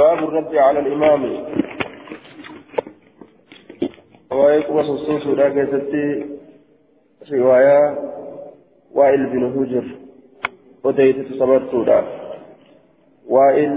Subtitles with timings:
[0.00, 1.44] باب الرد على الإمام.
[4.32, 6.26] ويكون صوصوص ذاك ستي
[7.32, 7.98] رواية
[8.92, 9.84] وائل بن هجر.
[10.84, 12.04] وديت تصبرت.
[13.28, 13.70] وائل.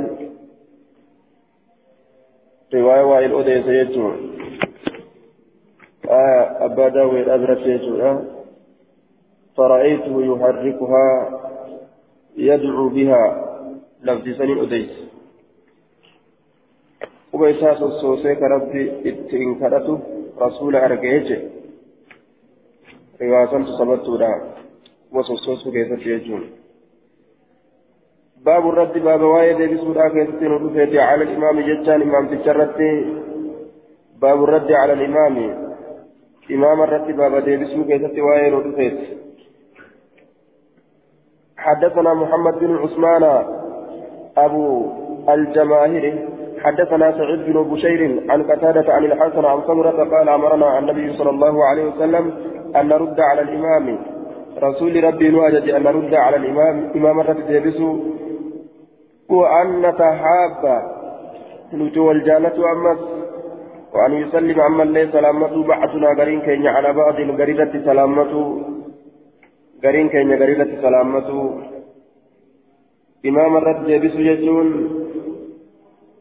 [2.73, 4.15] رواية وائل أديت يجمع
[6.09, 7.59] آه أبا داوود أبرت
[9.57, 11.39] فرأيته يحركها
[12.37, 13.23] يدعو بها.
[14.03, 15.12] لفظ سنين أديت.
[17.33, 19.93] Quba isaa sossoosee ka rabbi ittiin kadhatu
[20.37, 21.37] rasuula argee je
[23.19, 24.29] riwaasantu sabattuudha
[25.09, 26.43] quba sossoosuu keessatti jechuun.
[28.45, 32.79] باب الرد باب وايد بسودا كيستين ودفيتي على الإمام جتان إمام تجرت
[34.21, 35.35] باب الرد على الإمام
[36.51, 38.99] إمام الرد باب ديبسو كيستي وايد ودفيت
[41.57, 43.23] حدثنا محمد بن عثمان
[44.37, 44.65] أبو
[45.29, 46.05] الجماهير
[46.63, 51.65] حدثنا سعيد بن بشير عن قتادة عن الحسن عن سمرة قال أمرنا النبي صلى الله
[51.65, 52.33] عليه وسلم
[52.75, 53.99] أن نرد على الإمام.
[54.63, 56.91] رسول ربي نواجد أن نرد على الإمام.
[56.95, 57.99] إمام الرد يبسو
[59.29, 60.63] وأن نتحاب.
[61.73, 62.99] نتو الجالة أمس.
[63.93, 65.63] وأن يسلم عمن ليس سلامته.
[65.63, 68.61] بعثنا قرين كين على بعض قريدة سلامته.
[69.83, 71.61] قرين كين قريدة سلامته.
[73.25, 75.02] إمام الرد يبسو يجون.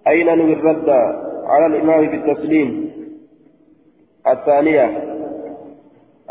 [0.08, 0.54] أين نوي
[1.46, 2.92] على الإمام بالتسليم؟
[4.26, 4.84] الثانية.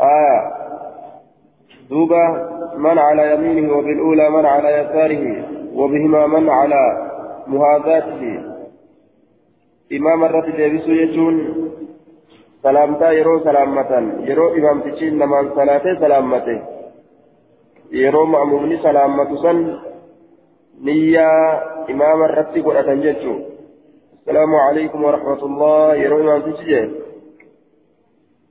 [0.00, 0.52] آية
[1.90, 2.24] دوبا
[2.76, 5.24] من على يمينه وبالأولى من على يساره
[5.74, 6.82] وبهما من على
[7.46, 8.22] مهاذاته
[9.92, 11.36] إمام الرد ديبسو يجون
[12.62, 13.92] سلامتا يرو سلامة
[14.28, 16.58] يرو إمام تشين نمان صلاة سلامته.
[17.92, 19.78] يرو مأمومني سلامة سن.
[20.84, 21.28] نية
[21.90, 23.51] إمام الرد قرأة جيتشو
[24.22, 25.94] السلام عليكم ورحمة الله.
[25.94, 26.90] يروي ما تجي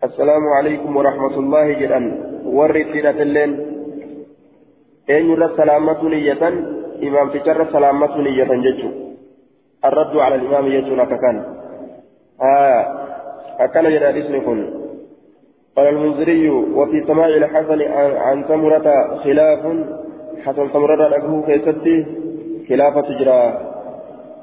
[0.04, 2.00] السلام عليكم ورحمة الله جدا.
[2.46, 3.52] ورد سيرة الليل.
[5.10, 6.44] أين يرى سلامة نية؟
[7.08, 8.90] إمام تجر سلامة نية ججو
[9.86, 11.38] الرد على الإمام يجو لك كان
[12.42, 12.80] آه
[13.60, 14.58] أكل جدا اسمكم
[15.76, 17.82] قال المنذري وفي سماع الحسن
[18.26, 18.88] عن ثمرة
[19.24, 19.64] خلاف.
[20.46, 21.98] حسن ثمرة أبوه كيستي
[22.70, 23.71] خلافة جراه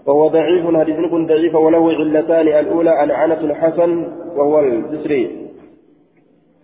[0.07, 3.91] فهو ضعيف حديث كن ضعيف وله علتان الأولى أنعنة الحسن
[4.37, 5.49] وهو الجسري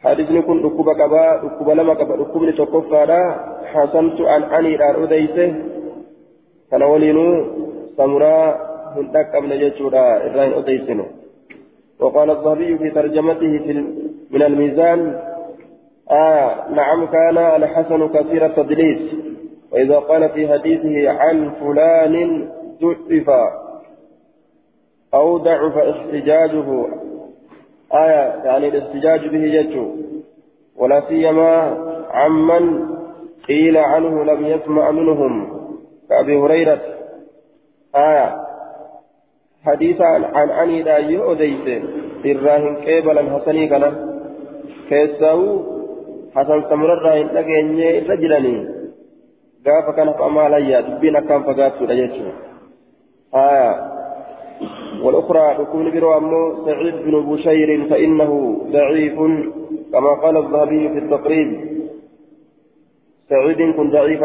[0.00, 5.54] حديث كن ركوب كبا ركوب لما كبا ركوب لتوقفا حسنت عن عني الآن أديسه
[6.70, 7.44] كان ولينو
[7.96, 8.56] سمرا
[8.96, 11.04] هندك من جيشورا إران أديسنو
[12.00, 13.72] وقال الظهري في ترجمته في
[14.30, 15.20] من الميزان
[16.10, 19.14] آه نعم كان الحسن كثير التدليس.
[19.72, 22.14] وإذا قال في حديثه عن فلان
[22.92, 23.30] ضعف
[25.14, 26.86] أو ضعف احتجاجه
[27.92, 29.90] آية يعني الاحتجاج به يجو
[30.76, 31.78] ولا سيما
[32.10, 32.94] عمن
[33.48, 35.54] قيل عنه لم يسمع منهم.
[36.08, 36.80] كأبي هريرة.
[37.96, 38.36] آية.
[39.64, 41.84] حديثا عن عني لا يؤديت
[42.26, 44.14] إراهن قبلا حسني كان.
[44.88, 45.62] كيساو
[46.36, 48.56] حسن سمر الراهن لقيني رجلني
[49.66, 52.28] قاف كان فأما ليا دبين كان فقاتوا لجيتشو
[53.34, 53.94] آية.
[55.02, 59.14] والأخرى تكون برو سعيد بن بشير فإنه ضعيف
[59.92, 61.48] كما قال الذهبي في التقريب.
[63.28, 64.20] سعيد كن ضعيف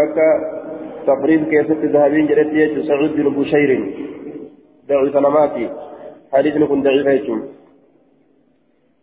[1.08, 3.94] تقريب كيف الذهبي جريت سعيد بن بشير.
[4.90, 5.70] ضعيف نماتي.
[6.34, 7.32] حديث كن ضعيف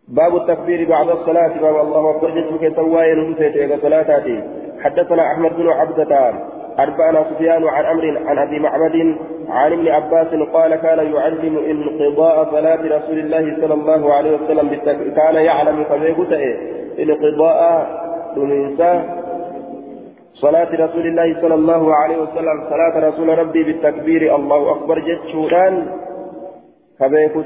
[0.07, 1.61] باب التكبير بعد الصلاة.
[1.61, 4.09] باب الله أكبر جسمك سواء نفسه صلاة
[4.79, 6.56] حدثنا أحمد بن عبدة.
[6.79, 9.15] أربعنا سفيان عن أمر عن أبي معبد
[9.49, 15.13] عن ابن عباس قال كان يعلم انقضاء صلاة رسول الله صلى الله عليه وسلم بالتك...
[15.13, 16.33] كان يعلم فبيقول
[16.99, 17.87] انقضاء
[18.35, 19.03] دمينسا
[20.33, 25.87] صلاة رسول الله صلى الله عليه وسلم صلاة رسول ربي بالتكبير الله أكبر جد شوران
[26.99, 27.45] فبيقول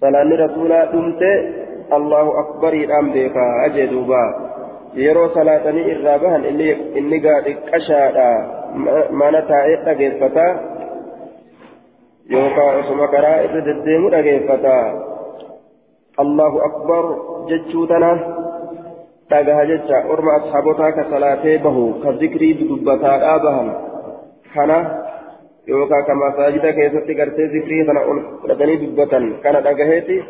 [0.00, 1.22] صلاة رسول دمت
[1.92, 4.53] الله أكبر الأم بك أجدوبا.
[5.02, 8.26] Yeroo salaatanii irraa bahan inni gaadhi qashaadha
[9.20, 10.44] mana taa'ee dhageeffata
[12.34, 14.74] yookaan osuma karaa irra deddeemu dhageeffata
[16.24, 17.00] allahu akbar
[17.48, 18.10] jechuu tana
[19.32, 23.74] dhagaha jecha orma ashaabotaa ka salaatee bahu ka zikrii dubbataadhaa bahan
[24.54, 24.78] kana
[25.72, 30.22] yookaan ka masaajida keessatti gartee zikrii kana ol fudhatanii dubbatan kana dhagaheeti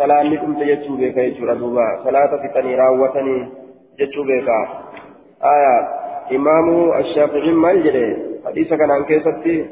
[0.00, 3.65] salaanni dhumte jechuu beeka jechuudha duuba salaata fixanii raawwatanii.
[3.98, 4.58] جتشو بيكا
[5.42, 5.76] آية
[6.36, 6.66] إمام
[7.00, 8.16] الشافعي مال جري
[8.46, 9.66] حديث كان عن كيستي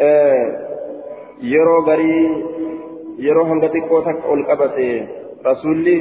[0.00, 0.46] آه
[1.42, 2.44] يرو غري
[3.18, 5.06] يرو هنغتي كوتك أولقبتي
[5.46, 5.98] رسولي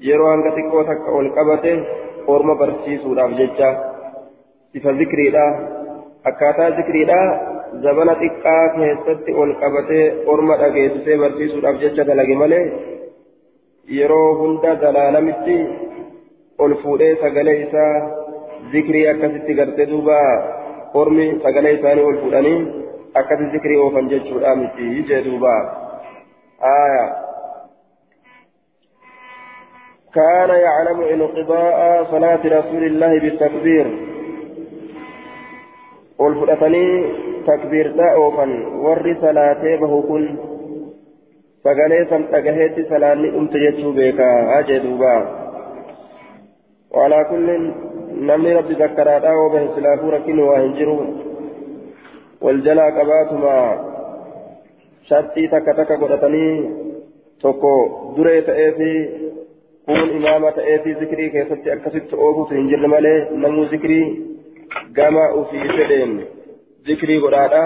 [0.00, 1.84] يرو هنغتي كوتك أولقبتي
[2.28, 3.70] أورما برسيسو داف جتشا
[4.74, 5.44] صفة ذكري دا
[6.26, 7.20] أكاتا ذكري دا
[7.82, 12.64] zabana xiqqaa keessatti ol qabatee orma dhageessisee barsiisuudhaaf jecha dalage malee
[13.98, 15.56] yeroo hunda dalaalamitti
[16.64, 17.92] ol fuudhee sagalee isaa
[18.72, 20.18] zikrii akkasitti gartee duuba
[21.02, 22.58] ormi sagalee isaanii ol fuudhanii
[23.22, 25.54] akkasi zikrii oofan jechuudha miti jee duuba
[26.62, 27.16] آية
[30.14, 33.86] كان يعلم انقضاء صلاة رسول الله بالتكبير
[36.18, 37.04] والفلتني
[37.46, 38.46] تكبير اوفا
[38.84, 40.24] ور صلاتي به كن
[41.64, 45.98] sagalee san dhagaheetti salaanni dhumte jechuu beekaa haa jee duuba walaa kullin namni
[46.62, 46.78] rabbi
[48.78, 50.96] zakkaraadhaa oo bahe silaafuu rakkinu waa hin jiru
[52.46, 53.52] wal jalaa qabaatuma
[55.10, 56.54] shartii takka takka godhatanii
[57.42, 57.72] tokko
[58.16, 58.90] duree ta'eefi
[59.86, 64.02] kun imaama ta'eefi zikrii keessatti akkasitti ooguutu hin jirre malee namuu zikrii
[64.98, 66.18] gama ufii fedheen
[66.90, 67.62] zikrii godhaadha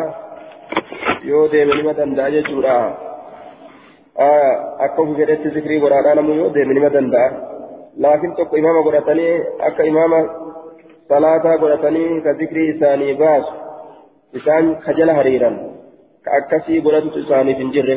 [1.31, 2.77] yoo deeme nima danda'a jechuudha
[4.87, 7.54] akka ufii fedhetti zikrii godhaadha namuu yoo deeme nima danda'a
[9.93, 10.21] imaama
[11.09, 13.53] salaataa godhatanii ka zikrii isaanii baasu
[14.41, 15.57] isaan kajala hariiran
[16.25, 17.97] ka akkasii godhatutu isaaniif hin jirre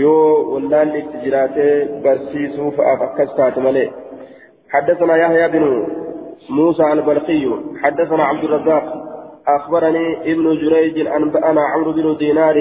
[0.00, 1.74] yoo wallaalli itti jiraatee
[2.06, 3.90] barsiisuu fa'aaf akkas taate malee
[4.74, 5.64] حدثنا يحيى بن
[6.50, 7.44] موسى البلقي
[7.82, 8.84] حدثنا عبد الرزاق
[9.48, 12.56] أخبرني ابن جريج أنبأنا عمرو بن دينار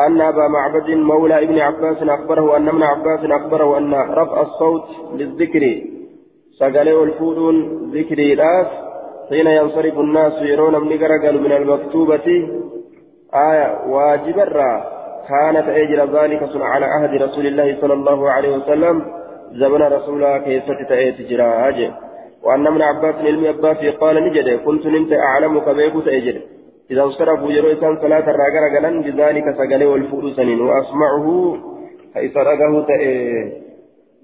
[0.00, 4.84] أن أبا معبد مولى ابن عباس أخبره أن ابن عباس أخبره أن رفع الصوت
[5.14, 5.82] للذكر.
[6.58, 7.54] سقلوا الفودون
[7.94, 8.66] ذكري الآس.
[9.28, 10.88] حين ينصرف الناس يرون من
[11.44, 12.48] من المكتوبة.
[13.34, 14.82] آية واجب الرّ
[15.28, 19.02] كانت أجر ذلك على عهد رسول الله صلى الله عليه وسلم.
[19.52, 21.90] زمن رسول كيسة تأتي جراج
[22.44, 24.60] وأن ابن عباس علم عباس قال نجد.
[24.64, 26.36] كنت نمت أعلمك بيك تأجر
[26.90, 31.56] إذا انصرفوا يروي كان صلاة الراجل قلن بذلك سجل والفؤل سنين وأسمعه
[32.14, 33.52] حيث رقه تأي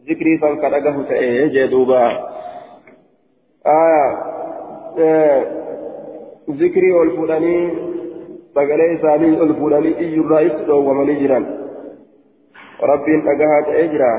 [0.08, 2.06] ذكري فانقرقه تأي جدوبا
[3.66, 4.08] آه,
[4.98, 5.44] آه
[6.50, 7.94] ذكري والفؤلانين
[8.54, 11.46] sagalee isaanii ol fuudhanii iyyurraa itti dhoowwamanii jiran
[12.90, 14.10] rabbiin dhagahaa ta'ee jira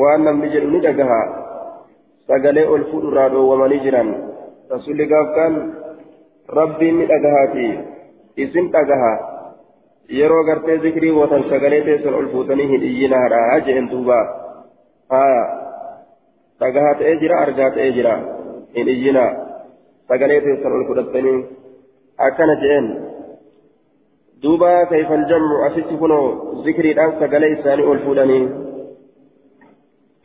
[0.00, 1.20] waan namni jedhu ni dhagaha
[2.26, 3.28] sagalee ol fuudhurraa
[6.48, 7.68] rabbiin ni dhagahaati
[8.36, 9.12] isin dhagaha
[10.20, 14.18] yeroo gartee zikrii watan sagalee teessan ol fuutanii hin iyyinaadha jeen duuba
[15.14, 15.44] haya
[16.60, 18.14] dhagahaa ta'ee jira argaa ta'ee jira
[18.76, 19.30] hin iyyinaa
[20.08, 21.38] sagalee teessan ol fudhattanii
[22.28, 22.92] akkana jeen
[24.42, 26.28] duuba kayfa aljamcu asitti kunoo
[26.68, 28.44] zikriidhaan sagalee isaanii ol fuudhanii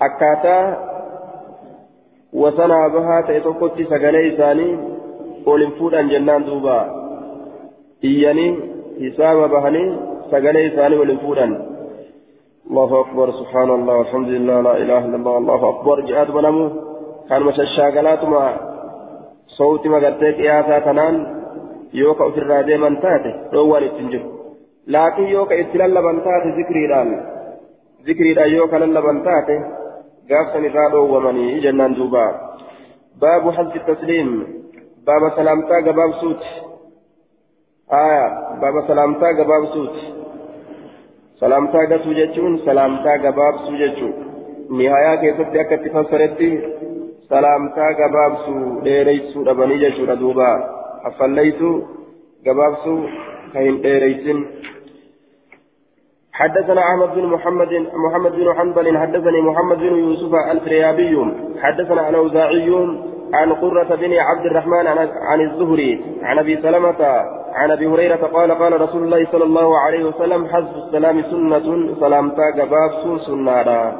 [0.07, 0.63] akkaataa
[2.43, 4.73] wasanaa bahaa ta'e tokkotti sagalee isaanii
[5.53, 6.77] ol hin fuudhan jennaan duuba
[8.11, 8.51] iyyanii
[9.03, 9.87] hisaaba bahanii
[10.31, 11.53] sagalee isaanii ol hin fuudhan
[12.69, 16.65] الله أكبر سبحان الله والحمد لله لا إله إلا الله الله أكبر جهاد بنمو
[17.29, 18.43] كان مشاشاقلات ما
[19.57, 21.15] صوت ما قرتك يا تنان
[21.93, 24.27] yoo ka ofirraa deeman taate dhoowwaan ittiin jiru
[24.93, 27.09] laakiin yoo ka itti lallaban taate zikriidhaan
[28.05, 29.55] zikriidhaan yoo ka lallaban taate
[30.29, 31.95] gaafsan irraa dhoowwamanii jennaan
[35.09, 36.47] duuba baabu hasbi tasliim baaba salaamtaa gabaabsuuti
[37.89, 40.13] aya baaba salaamtaa gabaabsuuti
[41.39, 44.13] salaamtaa gatuu jechuun salaamtaa gabaabsuu jechuu
[44.69, 46.59] nihayaa keessatti akka itti fassaretti
[47.29, 51.61] salaamtaa gabaabsuu dheereysuu dhabanii jechuudha duubaa أفليت
[52.45, 52.83] جبابس
[53.53, 54.45] كهن إيريسن
[56.33, 61.25] حدثنا أحمد بن محمد محمد بن حنبل حدثني محمد بن يوسف الفريابي
[61.59, 62.69] حدثنا الأوزاعي
[63.33, 64.87] عن قرة بن عبد الرحمن
[65.21, 67.05] عن الزهري عن أبي سلمة
[67.53, 72.49] عن أبي هريرة قال قال رسول الله صلى الله عليه وسلم حزب السلام سنة سلامتا
[72.49, 72.91] جباب
[73.27, 73.93] سنة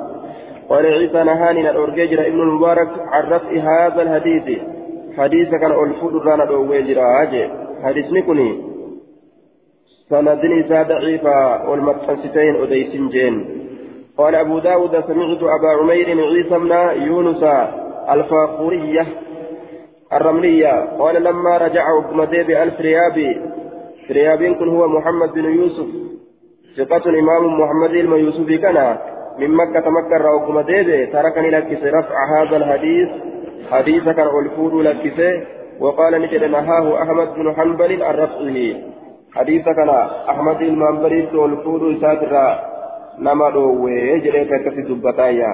[0.70, 4.60] قال عيسى نهاني الأرجيجر ابن المبارك عن رفع هذا الحديث.
[5.18, 7.50] حديث كان ألفود رانا دوي جراجي
[7.84, 8.62] حديثني كني
[10.10, 13.36] سندني زاد ضعيفا والمتفستين أديسين جين.
[14.18, 16.72] قال أبو داود سمعت أبا عمير عيسى بن
[17.08, 17.44] يونس
[18.14, 19.06] الفاقورية
[20.14, 20.98] الرملية.
[21.00, 23.42] قال لما رجع أبمدي بألف ريابي
[24.12, 25.88] ريابين كن هو محمد بن يوسف.
[26.78, 28.98] ثقة إمام محمد بن يوسف كان
[29.40, 33.10] من مكة مكة رأوكم ديبي تركني لك رفع هذا الحديث.
[33.72, 35.44] حديث كان ألفود لكسه
[35.80, 38.76] وقال نجد نهاه أحمد بن حنبل عن رفعه.
[39.36, 39.90] حديث كان
[40.30, 42.60] أحمد المنبري والفود ساترا
[43.20, 45.52] نما دوي جريت كفي دبتايا.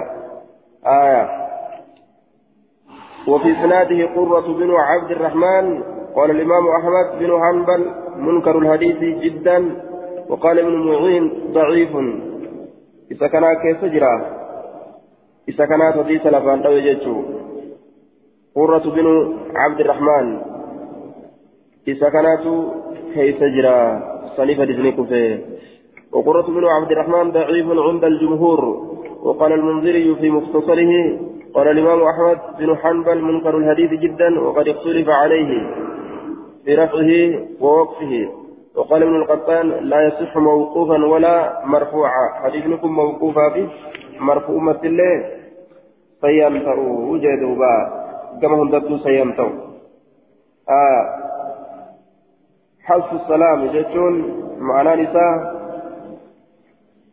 [0.88, 1.45] آية.
[3.27, 5.84] وفي سناده قرة بن عبد الرحمن
[6.15, 9.58] قال الإمام أحمد بن حنبل منكر الحديث جدا
[10.29, 11.89] وقال ابن معين ضعيف.
[13.12, 14.15] إذا كان كيف جرى؟
[15.50, 16.62] إذا كان حديث لفان
[18.55, 20.38] قرة بن عبد الرحمن
[21.88, 22.44] إذا كانت
[23.13, 23.77] كيف جرى؟
[24.38, 25.46] صنيفة دزنيك فيه
[26.12, 28.62] وقرة بن عبد الرحمن ضعيف عند الجمهور
[29.24, 30.91] وقال المنذري في مختصره
[31.56, 35.52] قال الإمام أحمد بن حنبل منكر الحديث جدا وقد اختلف عليه
[36.66, 37.12] في رفعه
[37.62, 38.30] ووقفه.
[38.76, 42.30] وقال ابن القطان لا يصح موقوفا ولا مرفوعا.
[42.44, 43.70] حديثكم موقوفا به
[44.20, 45.00] مرفوع مثل
[46.22, 47.56] فينفعوا وجدوا
[48.42, 49.50] كما هندتو سيمتو
[50.70, 51.04] آه.
[52.84, 54.14] حذف السلام جتون
[54.60, 55.56] معنى نساء.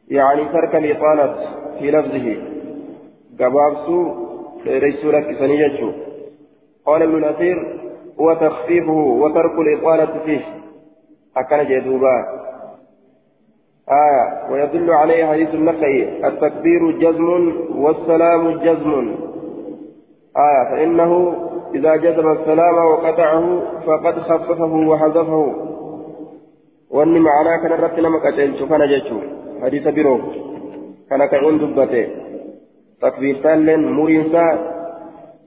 [0.08, 1.34] يعني ترك الإطالة
[1.78, 2.36] في لفظه.
[3.40, 4.21] قبابسو
[4.64, 5.92] ليسوا لك سنيجو
[6.86, 7.80] قال ابن الأثير
[8.20, 10.40] هو تخفيفه وترك الإطالة فيه.
[11.36, 12.16] أكن جدوبا.
[13.90, 14.52] آية.
[14.52, 19.14] ويدل عليه حديث النقي التكبير جزم والسلام جزم.
[20.36, 20.70] آية.
[20.70, 21.34] فإنه
[21.74, 25.54] إذا جذب السلام وقطعه فقد خففه وحذفه.
[26.90, 29.18] وأني معناه كان رت نما قتلت كان جچو
[29.62, 30.20] حديث بيرو.
[31.10, 32.31] كان كان دبته.
[33.02, 34.46] تكبير تالن مرينسا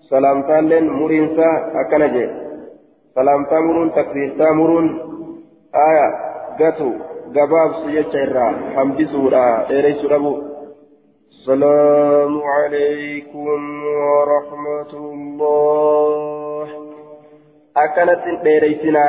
[0.10, 1.50] سلام تالن مرينسا
[1.82, 2.26] أكنجي
[3.16, 4.88] سلام تامرون تكبير تامرون
[5.88, 6.08] آية
[6.60, 6.92] قتو
[7.36, 10.34] gabaab su jecha irraa hambisuudha dheereysu dhabu.
[11.46, 16.68] السلام عليكم ورحمة الله
[17.78, 19.06] أكنت ديريسنا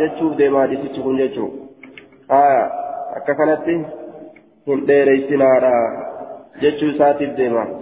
[0.00, 1.48] جتشوف ديما دي ستشكون جتشو
[2.30, 2.64] آه
[3.16, 3.66] أكنت
[4.66, 5.50] ديريسنا
[6.60, 7.80] جتشو ساتف ديما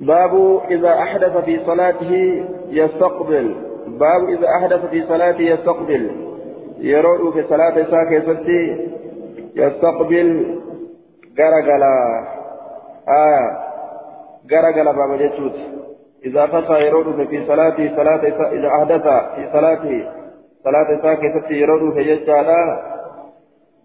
[0.00, 3.54] باب إذا أحدث في صلاته يستقبل.
[3.86, 6.10] باب إذا أحدث في صلاته يستقبل.
[6.78, 8.88] يرون في صلاة ساكي
[9.56, 10.60] يستقبل.
[11.36, 11.94] garagala
[13.08, 13.46] آية
[14.50, 15.56] garagala بابا جتوت
[16.24, 19.02] إذا فتى يرود في صلاته صلاة إذا أحدث
[19.34, 20.08] في صلاته
[20.64, 22.89] صلاة ساكتة يرود في ججالا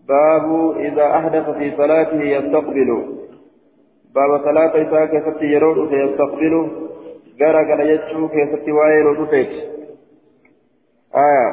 [0.08, 2.90] باب إذا أحدث في صلاته يستقبل.
[4.16, 6.70] باب صلاة ساكتة يرود في يستقبل
[7.38, 9.52] jechuu keessatti waa'ee nu dhufeet
[11.16, 11.48] آية.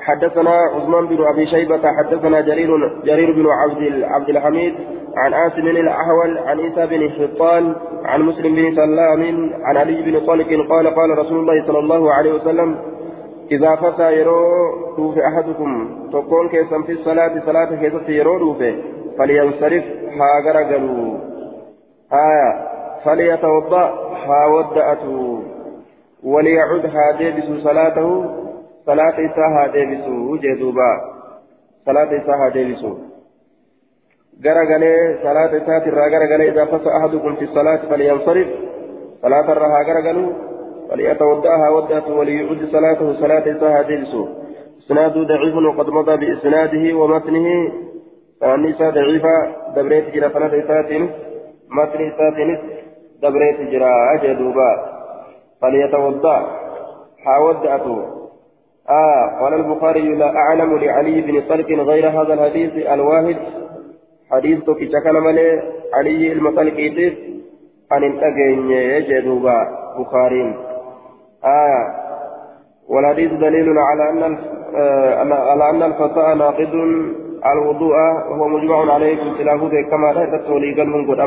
[0.00, 4.74] حدثنا عثمان بن أبي شيبة حدثنا جرير جرير بن عبد عبد الحميد
[5.16, 7.74] عن بن الأحول عن عيسى بن حطان
[8.04, 12.32] عن مسلم بن سلام عن علي بن طالق قال قال رسول الله صلى الله عليه
[12.32, 12.76] وسلم
[13.52, 18.54] إذا فتى يرو في أحدكم تكون كيسا في الصلاة صلاة كيسا يرو
[19.18, 19.84] فلينصرف
[20.18, 21.18] ها غرقلوا
[22.12, 22.68] آية
[23.04, 23.84] فليتوضأ
[24.26, 25.42] ها ودأته
[26.24, 28.24] وليعد ها ديبس صلاته
[28.86, 30.92] صلاة إساها ديبسو جدوبا
[31.86, 32.92] صلاة إساها ديبسو
[34.44, 38.48] غرغلي صلاة إساها غرغلي إذا فسأ أحدكم في الصلاة فلينصرف
[39.22, 40.47] صلاة الرها غرغلو
[40.90, 44.28] وليتودعها ودعته وليعد صلاته صلاة إساها ديبسو
[44.78, 47.72] إسناد ضعيف وقد مضى بإسناده ومتنه.
[48.42, 49.34] النساء ضعيفة
[49.76, 51.10] دبريت جرى صلاة إساتين.
[51.70, 52.58] متن إساتين
[53.22, 54.70] دبريت جرى أجدوبا.
[55.62, 56.46] فليتوضأ
[57.24, 58.04] حاودعته
[58.90, 63.36] آه قال البخاري لا أعلم لعلي بن طلق غير هذا الحديث الواحد.
[64.30, 65.62] حديث توكي شكل ملي.
[65.94, 66.78] علي المطلق
[67.92, 69.58] أن انتقين يجدوبا.
[69.98, 70.67] بخاري.
[71.44, 71.84] آه.
[72.88, 74.38] والحديث دليل على أن
[74.76, 76.74] آه على أن الفتاة ناقض
[77.52, 77.94] الوضوء
[78.30, 81.20] وهو مجمع عليه في خلافه كما لا تتولي قلب قد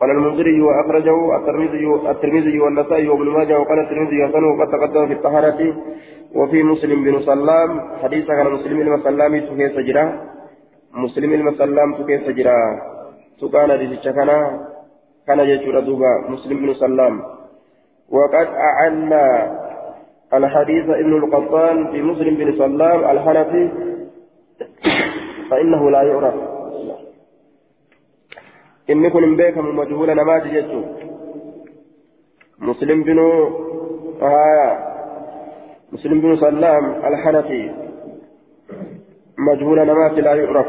[0.00, 5.60] قال المنذري وأخرجه الترمذي الترمذي والنسائي وابن ماجه وقال الترمذي حسن وقد تقدم في الطهارة
[6.34, 7.80] وفي مسلم بن سلام.
[8.02, 10.12] حديث عن مسلم المسلام تكيس جرا
[10.94, 12.58] مسلم المسلام تكيس جرا
[13.40, 14.30] سكان رزق كان
[15.26, 15.80] كان يجور
[16.28, 17.22] مسلم بن سلام.
[18.12, 19.58] وقد أعلى
[20.34, 23.70] الحديث ابن القطان في مسلم بن سلام الحنفي
[25.50, 26.34] فإنه لا يعرف.
[28.90, 30.82] إن كن بكم مجهول نماذج يجو
[32.58, 33.18] مسلم بن
[34.22, 34.78] آه
[35.92, 37.70] مسلم بن سلام الحنفي.
[39.38, 40.66] مجهول نمات لا يعرف.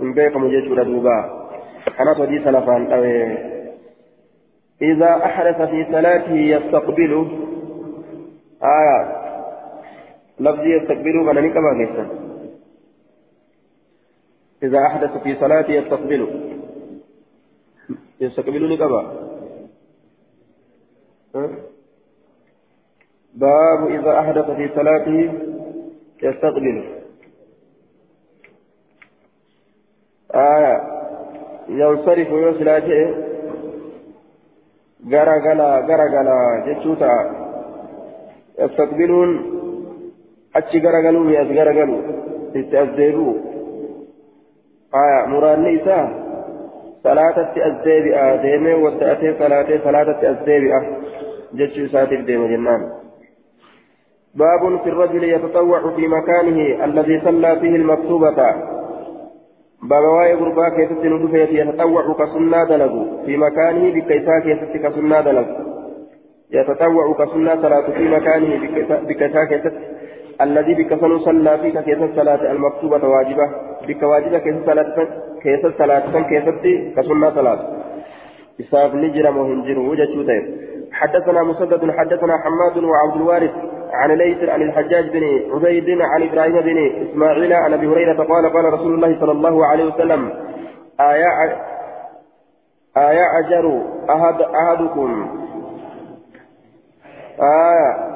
[0.00, 1.18] من بيك مجيشور دوبا
[2.00, 2.82] أنا تودي سلفان
[4.82, 7.28] إذا أحدث في صلاته يستقبله
[8.62, 9.20] آية.
[10.40, 12.04] لفظي يستقبلوا من نكبا كيسا
[14.62, 16.50] إذا أحدث في صلاته يستقبل.
[18.20, 19.02] يستقبل نكبا
[23.34, 25.32] باب إذا أحدث في صلاته
[26.22, 26.84] يستقبل.
[30.34, 31.00] آية.
[31.68, 32.28] ينصرف
[35.06, 37.14] يوسلاته غرغلا غرغلا جتشوتا
[38.58, 39.60] يستقبلون
[40.54, 41.96] achi garagaluu as garagalu
[42.54, 43.34] itti as deebi'u
[44.92, 46.06] aya muraanni isaa
[47.02, 50.80] salaatatti as deebi'a deemee wadda'atee salaatee salaatatti as deebi'a
[51.58, 52.82] jechuu isaatiif deema jennaan
[54.34, 58.38] باب في الرجل يتطوع في مكانه الذي صلى فيه المكتوبة
[59.82, 62.92] باب واي غربا كيست ندفيت يتطوع كسنة دلغ
[63.26, 65.46] في مكانه بكيسا كيست كسنة دلغ
[66.50, 68.52] يتطوع كسنة صلاة في مكانه
[69.08, 69.74] بكيسا كيست
[70.40, 70.90] الذي بك
[71.24, 73.46] صلى فيك كيس الصلاة المكتوبة واجبة
[73.88, 75.08] بك واجبة كيس الصلاة
[75.42, 76.46] كيس الصلاة كيس
[76.96, 77.58] كسنة صلاة
[78.60, 80.12] إساف نجر مهنجر وجه
[80.92, 83.50] حدثنا مسدد حدثنا حماد وعبد الوارث
[83.92, 88.72] عن ليث عن الحجاج بن عبيد عن إبراهيم بن إسماعيل عن أبي هريرة قال قال
[88.72, 90.32] رسول الله صلى الله عليه وسلم
[93.40, 95.28] أجر أحد أحدكم
[97.40, 98.10] آية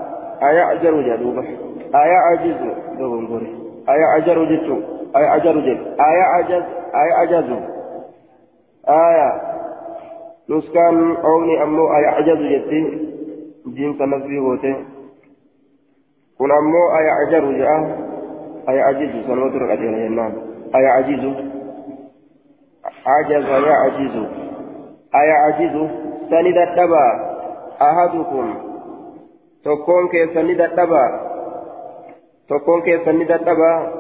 [0.51, 1.49] آية أجر جدوبه
[1.95, 2.57] آية عجز
[2.99, 3.55] دوغنغوري
[3.89, 4.81] آية عجر جتو
[5.17, 5.97] آية عجر جت
[8.89, 9.43] آية
[10.51, 13.15] نسكان أوني أمو آية عجز جتي
[16.41, 17.99] جيم كنسبي هوتي كن أمو آية عجر جاء
[18.69, 20.33] آية عجز سنوات رقدين ينام
[20.75, 21.35] آية عجز
[23.07, 24.17] عجز آية عجز
[25.15, 25.91] آية عجز
[26.31, 27.35] سند الدبا
[27.83, 28.55] أحدكم.
[29.65, 31.21] تكون كيسند الدبا
[32.49, 33.93] تكون كيف ندتبا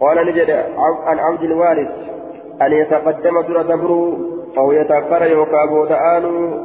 [0.00, 1.90] قال نجد عن عبد الوارث
[2.62, 4.16] أن يتقدم در دبر
[4.58, 6.24] أو يتأخر يوكا بودآن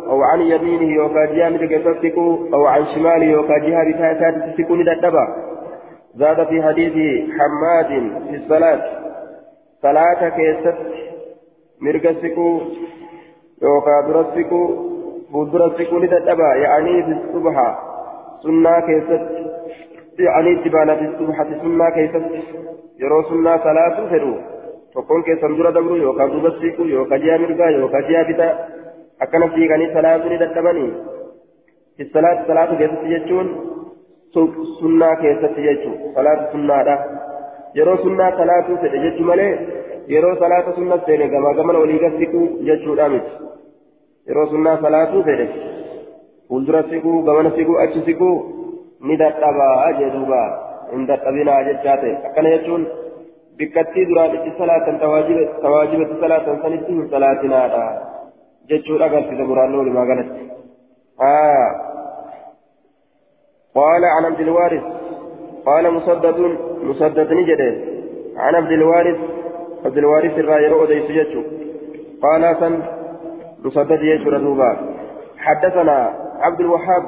[0.10, 1.88] أو عن يمينه يوكا جامد كيف
[2.54, 5.25] أو عن شماله يوكا جهة بتاعتها تسكو ندتبا
[6.15, 6.93] زاد في حديث
[7.38, 7.88] حماد
[8.30, 8.82] في الصلاة.
[9.82, 10.77] صلاة كيست
[11.82, 12.62] مرقسكو
[13.62, 14.62] يوكا درسكو
[15.34, 17.80] بدرسكو ندتبا يعني في الصبح.
[18.43, 19.23] سنة كيست
[20.19, 22.25] يعني اتبانا في الصبحة سنة كيست
[22.99, 24.36] يرو سنة صلاة فدو.
[24.93, 28.51] Tokkoon keessan dura dabru yookaan duuba siiqu yookaan ji'a mirgaa yookaan ji'a bitaa
[29.25, 30.91] akkana siiqanii salaatu ni dadhabanii
[32.13, 33.51] salaatu salaatu keessatti jechuun
[34.80, 36.95] sunnaa keessatti jechuun salaatu sunnaadha
[37.80, 39.51] yeroo sunnaa salaatuu fedhe jechuu malee
[40.13, 43.32] yeroo salaata sunna seene gamaa gamana walii gasiquu jechuudha miti
[44.30, 45.45] yeroo sunnaa salaatuu fedhe
[46.47, 48.32] fuuldura siquu gamana siquu achi siquu
[49.10, 50.41] ni dadhabaa jedhuuba
[50.91, 52.84] hin dadhabinaa jechaa ta'e akkana jechuun
[53.57, 57.83] bikkattii duraan itti salaatan tawaajibatti salaatan sanitti hin salaatinaadha
[58.69, 60.43] jechuudha agarsiisa muraannoo walumaa galatti.
[63.75, 64.83] قال عن عبد الوارث
[65.65, 66.39] قال مسدد
[66.83, 67.75] مسدد نجده
[68.37, 69.19] عن عبد الوارث
[69.85, 71.43] عبد الوارث الراير أوديس يجو
[72.21, 72.79] قال سن
[73.65, 74.71] مسدد يجو ردوبا
[75.37, 75.97] حدثنا
[76.41, 77.05] عبد الوهاب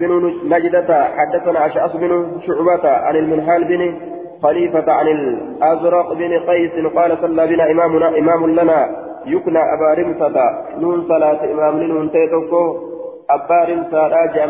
[0.00, 4.00] بن نجدة حدثنا أشعث بن شعبة عن المنهال بن
[4.42, 8.80] خليفة عن الأزرق بن قيس قال صلى بنا إمامنا إمام لنا
[9.26, 10.36] يكنى أبا رمسة.
[10.78, 12.64] نون صلاة إمام نون تيتوكو.
[13.30, 14.44] أبا رمسة راجع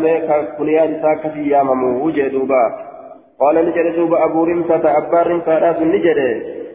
[0.59, 2.65] كنيان ساكتي يا ممو وجدوبا
[3.41, 4.85] قال نجد دوبا أبو رمسة.
[4.99, 6.19] أبا رمسة راس نجد.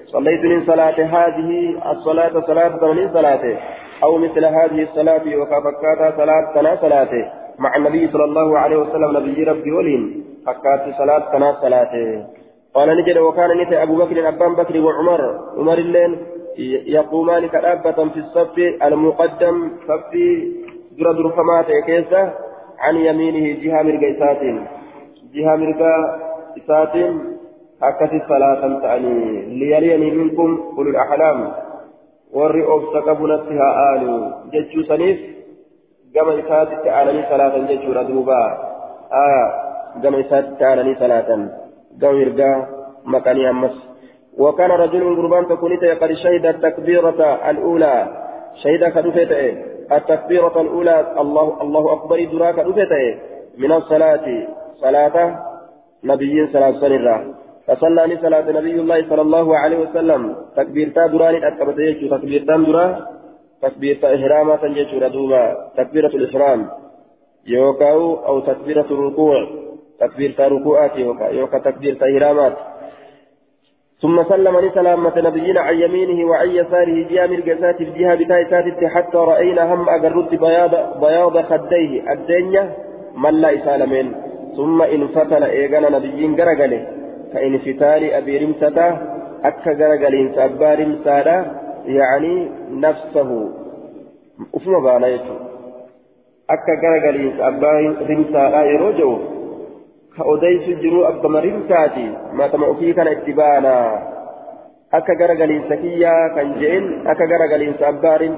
[0.05, 1.49] صليت من صلاة هذه
[1.91, 3.43] الصلاة صلاة من صلاة.
[4.03, 7.23] أو مثل هذه الصلاة وكفكاتا صلاة تنا صلاته
[7.59, 10.23] مع النبي صلى الله عليه وسلم نبي ربي ولين.
[10.45, 11.93] فكات صلاة كنا صلاة.
[12.77, 15.21] قال نجد وكان نتي أبو بكر أبان بكر وعمر.
[15.57, 16.11] عمر اللين
[16.97, 18.55] يقومان كأبة في الصف
[18.87, 19.55] المقدم
[19.87, 20.25] ففي
[20.97, 22.21] در درفمات كيسة
[22.79, 24.41] عن يمينه جهة مرقيسات
[25.33, 25.95] جهة مرقا
[26.57, 26.95] إسات
[27.81, 29.17] هكذا صلاة تعني.
[29.59, 31.39] ليليني منكم أولو الأحلام.
[32.33, 34.13] warri obsa qabu natti haa aalu
[34.51, 35.19] jechuu saniif
[36.13, 38.39] gama isaatitti aananii salaatan jechuudha duuba
[39.21, 39.45] aya
[40.03, 41.47] gama isaatitti aananii salaatan
[42.01, 42.67] mirgaa
[43.05, 43.75] maqanii ammas
[44.37, 47.95] وكان رجل قربان تكون قد شهد التكبيرة الأولى.
[48.63, 49.31] شهد كدفت
[49.91, 50.97] التكبيرة الأولى.
[51.21, 52.93] الله الله أكبر دراك دفت
[53.57, 54.27] من الصلاة.
[54.81, 55.15] صلاة
[56.03, 57.33] نبي صلى الله عليه وسلم
[57.67, 60.35] فصلى صلاة نبي الله صلى الله عليه وسلم.
[60.55, 62.05] تكبيرتا دراني أكبت يجو.
[62.17, 62.85] تكبيرتا درا
[63.61, 65.43] تكبيرتا إحراما تنجو ردوما.
[65.77, 66.59] تكبيرة الإحرام.
[67.47, 69.66] يوكاو أو تكبيرة الركوع.
[69.99, 70.91] تكبير ركوعات
[71.31, 72.57] يوكا تكبير تهرامات
[74.01, 79.89] ثم سلم لسلامة نبينا عن يمينه وعن يساره من قسات الجهة بتايسات حتى رأينا هم
[79.89, 82.13] أقررت بياض, بياض خديه.
[82.13, 82.73] الدنيا
[83.15, 84.15] من لا إسالمين.
[84.57, 86.87] ثم انفتل إيغانا نبيين قرقله
[87.33, 88.97] كإنفتال أبي رمسة
[89.43, 91.45] أكا قرقلين سأبا رمسة
[91.85, 93.49] يعني نفسه.
[94.55, 95.35] أفما بأنا يتو.
[96.49, 97.71] أكا قرقلين سأبا
[98.09, 99.36] رمسة يروجو.
[100.81, 103.73] Jiru akkama rimsaati matama ofii kana itti baana
[104.91, 108.37] akka garagaliinsa kiyyaa kan je'in akka garagaliinsa abbaarin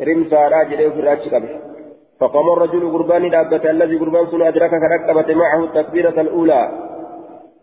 [0.00, 1.50] rimsaadha jedhee ofirraa achi qabe
[2.20, 6.62] فقام الرجل قربان دابة الذي قربان سنة أدرك كركبت معه التكبيرة الأولى.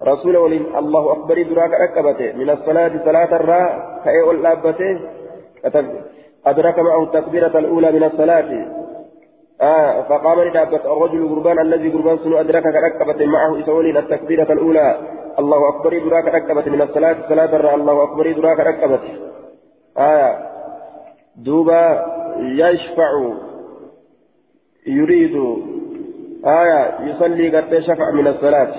[0.01, 0.35] رسول
[0.81, 3.69] الله أكبر دراك ركبت من الصلاة صلاة الراء
[4.05, 4.99] كأي واللابته
[6.45, 8.49] أدرك معه التكبيرة الأولى من الصلاة.
[9.61, 14.97] آه فقام لدابة الرجل قربان الذي قربان سنو أدرك كركبة معه إسولين التكبيرة الأولى.
[15.39, 17.15] الله أكبر دراك ركبة من الصلاة.
[17.29, 18.99] صلاة الله أكبر دراك ركبة
[19.97, 20.31] آية
[21.35, 22.05] دوبا
[22.37, 23.11] يشفع
[24.87, 25.35] يريد
[26.45, 28.73] آية يصلي قد شفع من الصلاة.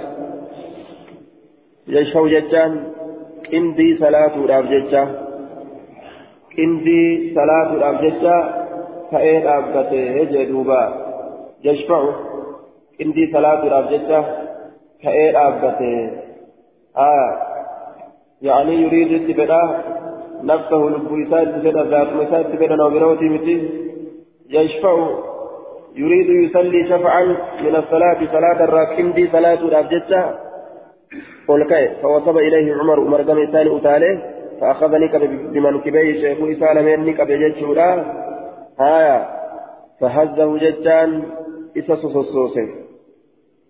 [1.88, 2.72] يشفع ججان
[3.54, 5.08] إندي صلاة راب ججان
[6.58, 8.57] إندي صلاة راب ججان
[9.10, 10.80] ta'ee dhaabbatee jee duuba.
[11.66, 12.08] Yashfa'u
[13.04, 14.20] indii salaatuudhaaf jecha
[15.02, 16.00] ta'ee dhaabbatee.
[18.42, 19.80] يعني يريد اتباع
[20.42, 23.70] نفسه لب إساء اتباع ذات إساء اتباع نوبروتي متي
[24.50, 25.08] يشفع
[25.96, 27.24] يريد يصلي شفعا
[27.64, 30.34] من الصلاة صلاة الراكين دي صلاة الأبجدة
[31.48, 34.16] والكي فوصب إليه عمر عمر قام إساني أتاليه
[34.60, 35.08] فأخذني
[35.54, 37.90] بمنكبيه شيخ إساء لمني كبجد شورا
[38.80, 39.28] هايا
[40.00, 41.22] فهزه ججان
[41.78, 42.66] إسا سوسوسي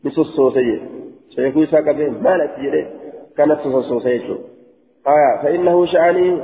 [0.04, 0.80] نسوسوسي.
[1.34, 2.86] شيخو إسا كبير مالك جري
[3.36, 4.20] كانت سوسوسي
[5.06, 6.40] هايا فإنه شعني.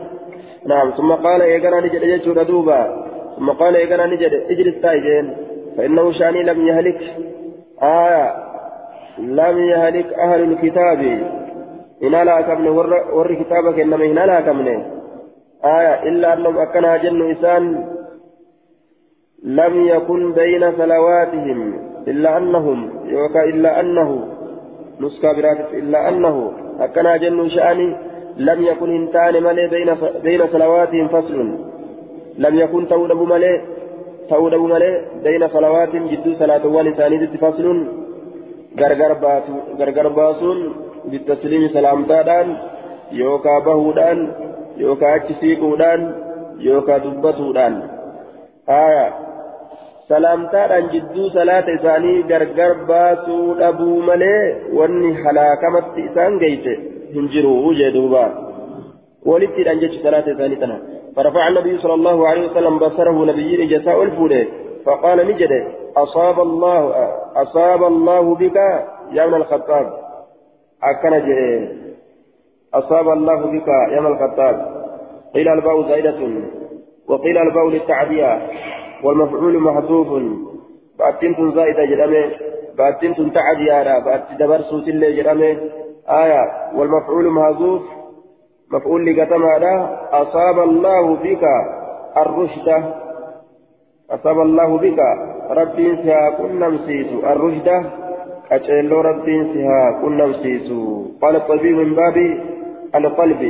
[0.67, 0.91] نعم.
[0.91, 5.37] ثم قال إيقنا نجد يجور دوبا ثم قال إيقنا نجد إجلس تايجين.
[5.77, 7.01] فإنه شعني لم يهلك.
[7.83, 8.37] آية.
[9.19, 11.01] لم يهلك أهل الكتاب.
[12.03, 14.69] إن لا كمن ور, ور كتابك إنما إن لا كمن
[15.65, 16.03] آية.
[16.09, 17.95] إلا أنهم أكنها جن إسان
[19.45, 21.75] لم يكن بين صلواتهم
[22.09, 24.29] إلا أنهم يوكا إلا أنه
[25.01, 27.97] نسكا براتف إلا أنه أكنا جن شأني
[28.37, 31.59] لم يكن انتان ملي بين بين صلواتهم فصل.
[32.39, 33.61] لم يكن تودب ملي
[34.31, 37.87] تودب ملي بين صلواتهم جدو صلاة ولساني فصل.
[38.81, 40.59] غرغر باسو غرغر باسون
[41.05, 42.57] بالتسليم سلامتادان
[43.13, 44.33] يوكا بهودان
[44.77, 46.01] يوكا أتشسيكودان
[46.59, 47.83] يوكا دبتودان.
[48.69, 49.34] آية.
[50.09, 54.41] Salaamtaadhaan jidduu salaata isaanii gargar baasuu dhabuu malee
[54.79, 56.75] wanni halaakamatti isaan geeyse
[57.15, 58.25] hin jiru jee duuba
[59.31, 60.79] walittiidhaan jechu salaata isaanii tana
[61.17, 64.47] فرفع النبي صلى الله عليه وسلم بصره نبيين جزاء الفول
[64.87, 65.53] فقال نجد
[65.97, 66.81] أصاب الله
[67.37, 68.57] أصاب الله بك
[69.13, 69.87] يا ابن الخطاب
[70.83, 71.15] أكن
[72.75, 74.57] أصاب الله بك يا ابن الخطاب
[75.35, 76.21] قيل الباء زائدة
[77.09, 78.31] وقيل الباء للتعدية
[79.03, 80.09] والمفعول محذوف.
[80.99, 82.31] باتين زائدة جرامه
[82.79, 85.57] باتين تعدي على بات دبرسو تلي جرامه
[86.09, 86.45] آية
[86.77, 87.83] والمفعول محذوف.
[88.73, 89.75] مفعول لقتم هذا
[90.13, 91.45] أصاب الله بك
[92.17, 92.69] الرشد.
[94.11, 94.99] أصاب الله بك
[95.51, 97.69] ربي سها كن نمسيس الرشد.
[98.53, 100.73] أجل ربي سها كن نمسيس.
[101.23, 102.17] قال الطبيب من باب
[102.95, 103.43] القلب.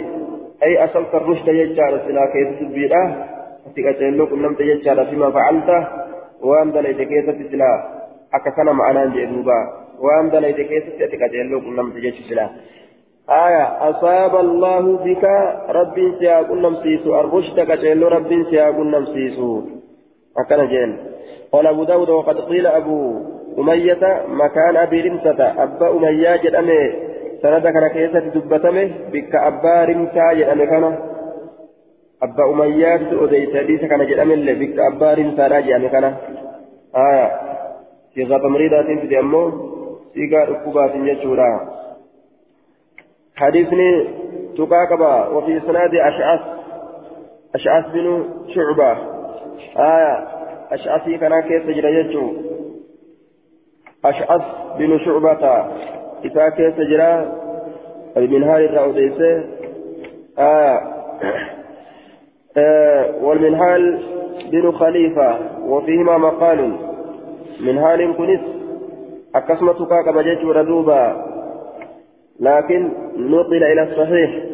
[0.62, 2.48] أي أصلت الرشد يجعل سلا كيف
[5.10, 5.76] fima facalta
[6.48, 7.76] waan dalayte keessatti silaa
[8.36, 9.58] akka kana ma'anaan jee duuba
[10.06, 12.50] waan dalayte keessatti ati qaceelloo qunnamte jechu silaa
[13.30, 15.24] آية أصاب الله بك
[15.68, 19.38] رب سياق نمسيس الرشد كتيل رب سياق نمسيس
[20.38, 20.90] أكن جين
[21.52, 22.98] قال أبو داود وقد قيل أبو
[23.58, 26.92] أمية مكان أبي رمسة أبا أمية جدأمي
[27.42, 31.13] سند كان كيسة دبتمه بك أبا رمسة جدأمي كان
[32.24, 36.04] أبا أميات أديت حديث كان جدام اللي بك أبا رمسا راجع كان
[36.96, 37.26] آية
[38.14, 39.52] صيغة تمريضات في أمه
[40.14, 41.50] صيغة ركوبات يجورا
[43.36, 44.08] حديثني
[44.56, 46.40] تقاقبا وفي سناد أشعث
[47.54, 48.92] أشعث بن شعبة
[49.76, 50.28] آية
[50.72, 52.32] أشعثي كان كيف تجرى يجو
[54.04, 54.42] أشعث
[54.78, 55.66] بن شعبة
[56.24, 57.32] إذا كيف تجرى
[58.16, 59.44] من هذه الرأوديسة
[60.38, 60.94] آية
[63.22, 64.02] والمنهال
[64.52, 66.76] بن خليفة وفيهما مقال.
[67.60, 68.40] منهال كنس
[69.34, 71.24] أكسمة تقاك بجيش وردوبا
[72.40, 74.44] لكن نقل إلى الصحيح.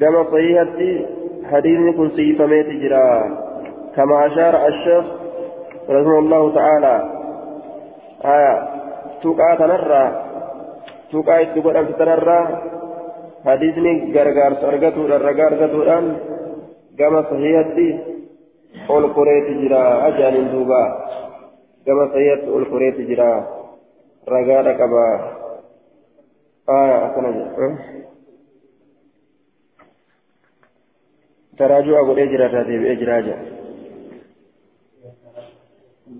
[0.00, 1.06] كما صحيحتي
[1.50, 3.38] حديث كن سيفميت جرا.
[3.96, 5.04] كما أشار الشيخ
[5.90, 7.10] رحمه الله تعالى.
[8.24, 8.68] آية
[9.22, 10.22] تقا تنرى.
[11.12, 12.58] تقا تقول أن تنرى
[13.46, 14.12] حديثني
[14.60, 16.16] سرغتو غرغار غتودان
[16.98, 18.12] كما صحيحتي
[18.88, 20.82] koreeti jira ajaanin duuba.
[21.86, 23.30] Gama sayyatti ol koreeti jira
[24.26, 25.06] ragaadha qaba.
[26.68, 27.68] Aya akkana jedha.
[31.58, 33.36] تراجع أقول إجرا تاتيب إجرا جا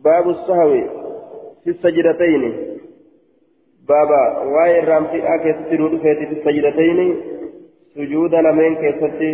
[0.04, 0.72] باب السهو
[1.64, 2.42] في السجدتين
[3.88, 6.98] بابا واي رام في آكي ستنود في السجدتين
[7.94, 9.32] سجود لمن كيستي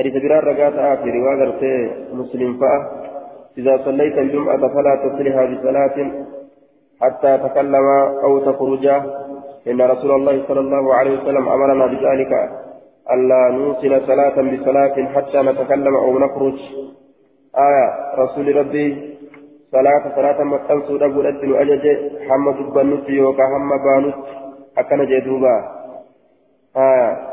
[0.00, 1.62] حديث برار رقات آخر وقرت
[2.12, 2.82] مسلم فأه.
[3.58, 5.96] إذا صليت الجمعة فلا تصلها بصلاة
[7.02, 7.86] حتى تكلم
[8.24, 8.86] أو تخرج.
[9.68, 12.32] إن رسول الله صلى الله عليه وسلم أمرنا بذلك.
[13.12, 16.58] ألا نوصل صلاة بصلاة حتى نتكلم أو نخرج.
[17.68, 17.86] آية
[18.22, 18.86] رسول ربي
[19.72, 21.84] صلاة صلاة مكان سورة قلت أجج.
[22.28, 24.14] حمد بنوت يوكا هم بانوت
[24.78, 25.56] أكن جدوبا.
[26.76, 27.30] آية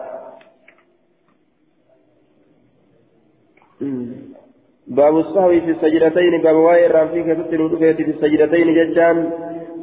[4.88, 9.32] باب السهو في السجدتين باب واي الرافي كيست نودفيت في السجدتين ججان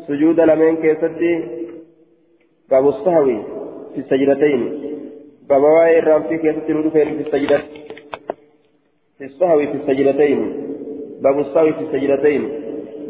[0.08, 1.20] سجود لمن كيست
[2.70, 3.24] باب السهو
[3.94, 4.60] في السجدتين
[5.48, 7.58] باب واي الرافي كيست نودفيت في السجدة
[9.18, 10.38] في السهو في السجدتين
[11.22, 12.64] باب السهو في السجدتين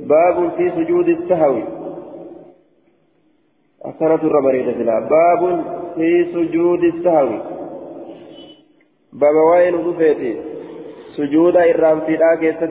[0.04, 1.62] باب في سجود السهو.
[3.82, 7.28] أثرة الربريدة باب في سجود السهو.
[9.12, 10.36] باب واي نودفيت
[11.16, 12.70] سجود إرام في الآكيست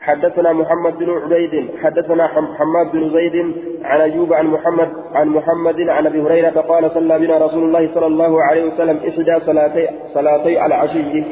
[0.00, 3.54] حدثنا محمد بن عبيد حدثنا حماد بن زيد
[3.84, 8.06] عن أيوب عن محمد عن محمد عن أبي هريرة قال صلى بنا رسول الله صلى
[8.06, 11.24] الله عليه وسلم إحدى صلاتي صلاتي العشي.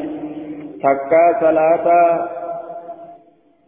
[0.83, 1.87] تكا صلاة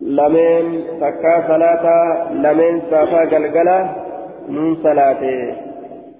[0.00, 1.84] لمن تكا صلاة
[2.32, 3.96] لمن سافا قلقلة
[4.48, 5.56] من صلاته.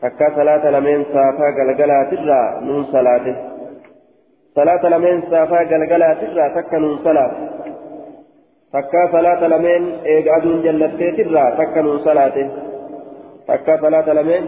[0.03, 3.50] تكا صلاة لمن سافا قلقلة ترى من صلاته.
[4.55, 7.31] صلاة لمن سافا قلقلا ترى تكنون صلاة
[8.73, 12.37] تكا صلاة لمن إيقادون جلتي ترى تكنون صلاة
[13.49, 14.43] تكا صلاة لمن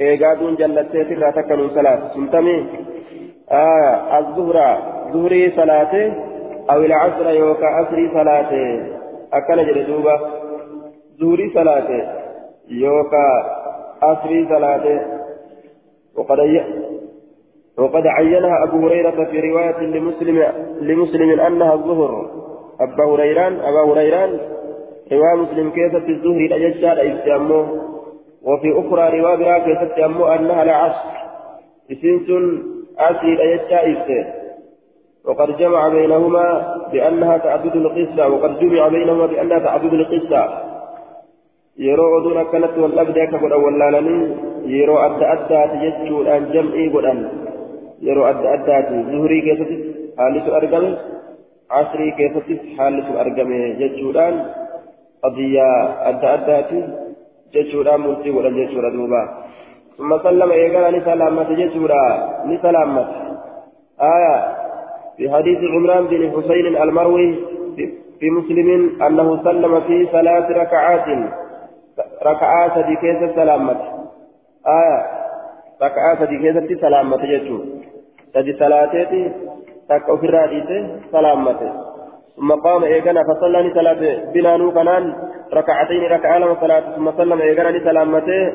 [0.00, 2.58] إيقادون جلتي ترى تكنون صلاة سمتمي
[3.52, 4.56] آه الظهر
[5.12, 5.94] ظهري صلاة
[6.70, 8.52] أو العصر يوكا عصري صلاة
[9.32, 10.16] أكن جلدوبة
[11.20, 11.90] ظهري صلاة
[12.68, 13.26] يوكا
[14.02, 14.86] عصري صلاة
[16.16, 16.38] وقد
[17.78, 20.44] وقد عينها أبو هريرة في رواية لمسلم
[20.80, 22.30] لمسلم أنها الظهر.
[22.80, 24.40] أبا هريران أبا هريران
[25.12, 27.66] رواية مسلم كيف في الظهر الأججال إستيامه
[28.42, 31.10] وفي أخرى رواية برا كيف استيامه أنها العصر
[31.92, 32.28] إسنس
[32.98, 34.26] أسي الأججال
[35.24, 38.28] وقد جمع بينهما بأنها تعدد القصة.
[38.28, 40.70] وقد جمع بينهما بأنها تعدد القصة.
[41.80, 44.22] yeroo oduun akkanatti wal dhabdee akka godhan wallaalanii
[44.68, 47.20] yeroo adda addaati jechuudhaan jam'ii godhan
[48.08, 49.82] yeroo adda addaati zuhurii keessattis
[50.20, 50.90] haallisu argame
[51.74, 54.40] casrii keessattis haallisu argame jechuudhaan
[55.24, 55.76] qadiyyaa
[56.10, 56.80] adda addaati
[57.56, 59.22] jechuudhaan murtii godhan jechuudha duuba
[60.00, 62.04] ثم سلم إيقانا نسلامة جسورا
[62.46, 63.04] نسلامة
[64.00, 64.36] آية
[65.16, 67.28] في حديث عمران بن حسين المروي
[68.20, 68.68] في مسلم
[69.06, 71.06] أنه سلم في ثلاث ركعات
[72.26, 73.76] ركعات دي كيس سلامة
[74.66, 74.98] آية
[75.82, 77.79] ركعات دي كيس سلامة جسور
[78.34, 79.32] سدي صلاتي
[79.88, 80.80] تك أفرا ديته
[81.12, 81.72] سلامته
[82.36, 84.02] ثم قام إيقنا فصلى صلاة
[84.34, 85.14] بنا نوكنان
[85.54, 88.52] ركعتين ركعة لما صلاة ثم سلم إيقنا لسلامته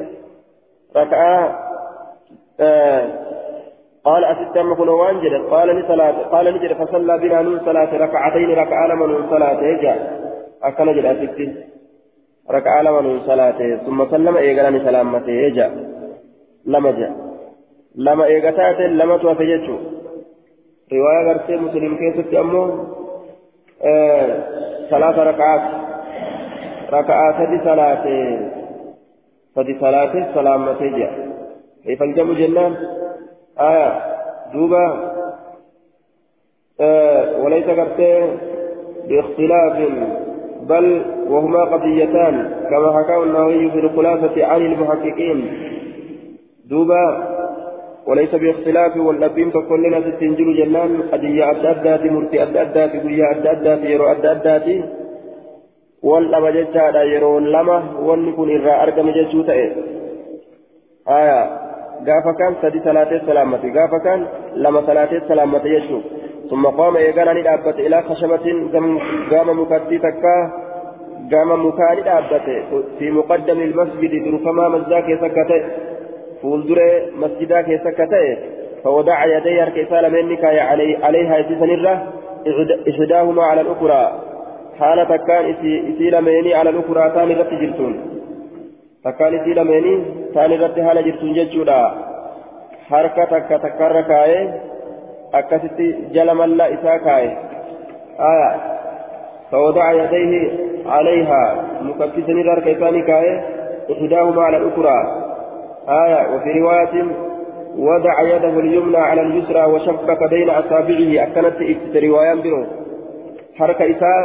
[0.96, 1.60] ركعة
[2.60, 3.04] آه
[4.04, 9.06] قال أتتم كن وانجد قال لصلاة قال نجد فصلى بنا نون صلاة ركعتين ركعة لما
[9.08, 10.00] نون صلاة جاء
[10.64, 11.54] أكن جد أتتم
[12.52, 15.72] ركعة لما نون صلاة ثم سلم إيقنا لسلامته جاء
[16.66, 17.25] لما جاء
[17.98, 19.82] lama eega taate lamatu hafe jechuun
[20.92, 22.68] riwaayaa gartee musliim keessatti ammoo
[24.90, 25.64] salaata raka'aat
[26.96, 28.16] raka'aa sadi salaate
[29.56, 31.12] sadi salaate salaammatee jira
[31.86, 32.74] kayfa aljamu jennaan
[33.70, 33.90] aya
[34.54, 34.84] duuba
[37.44, 38.28] وليس قرتين
[39.10, 39.78] باختلاف
[40.70, 40.86] بل
[41.30, 42.36] وهما قضيتان
[42.70, 45.40] كما حكاه النووي في الخلاصة عن المحققين
[46.66, 47.35] دوبا
[48.08, 50.92] وليس باختلاف والأبين فكلنا ستنجل جنان.
[51.12, 54.68] قدية أدى أدات مرتي أدى أدات قوية أدى أدات يرو أدى أدات
[56.04, 59.66] والأما جتشا يرون لما ونكون إرى أرقم جتشو تأي.
[61.08, 61.66] آية.
[62.04, 64.28] gaafa kan sadi salaatee salaammate gaafa kan
[64.64, 66.04] lama salaatee salaammate jechuun
[66.50, 68.46] ثم قام إيقانا ندابت إلى خشبة
[69.32, 70.38] قام مكتي تكا
[71.32, 72.48] قام مكاني دابت
[73.00, 75.62] في مقدم المسجد درفما مزاك سكته
[76.42, 76.80] فولدر
[77.16, 78.38] مسجداك سكته
[78.84, 82.14] فوضع يديه الكيسال منك علي عليها سنرة
[82.90, 84.22] إحداهما على الأخرى
[84.80, 85.46] حالة كان
[85.96, 88.16] إسيل ميني على الأخرى ثاني رتجرتون
[89.06, 89.98] takkaan isii lameenii
[90.34, 91.78] taan irratti haala jirtuun jechuudha.
[92.90, 94.40] Harka takka takkarra kaa'ee
[95.40, 97.30] akkasitti jala mallaa isaa kaa'e.
[98.30, 98.50] Aya.
[99.52, 100.34] فوضع يديه
[100.86, 101.42] عليها
[101.82, 103.42] مكفسا رارك إساني كاي
[103.94, 105.25] إحداهما على الأخرى
[105.90, 107.06] آية وفي رواية
[107.78, 111.24] وضع يده اليمنى على اليسرى وشبك بين أصابعه.
[111.24, 112.66] إكت رواية برو
[113.56, 114.24] حركة إساء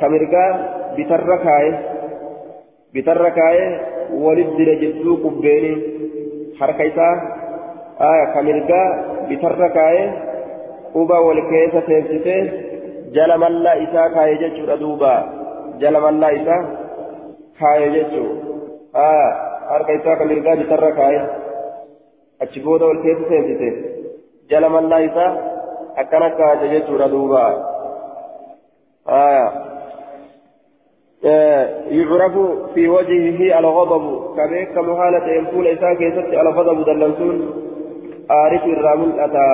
[0.00, 0.46] كمرقا
[0.98, 1.74] بتركاي
[2.94, 3.80] بتركاي
[4.12, 5.82] ولد رجلتو قبيني.
[6.60, 7.16] حركة إساء
[8.00, 8.82] آية كمرقا
[9.30, 9.98] بتركاي
[10.92, 12.42] quba wal keessa teessisee
[13.16, 15.12] jala mallaa isaa kaayee jechuudha duuba
[15.82, 16.62] jala mallaa isaa
[17.60, 19.10] kaayee jechuudha
[19.70, 21.24] harka isaa kan mirgaa bitarra kaayee
[22.46, 23.72] achi booda wal keessa teessisee
[24.50, 25.32] jala mallaa isaa
[26.04, 27.42] akkana kaayee jechuudha duuba.
[31.90, 32.34] يعرف
[32.74, 37.36] في وجهه الغضب كبيك محالة ينفول إساء كيست الغضب دلنسون
[38.30, 39.48] عارف الرامل أتى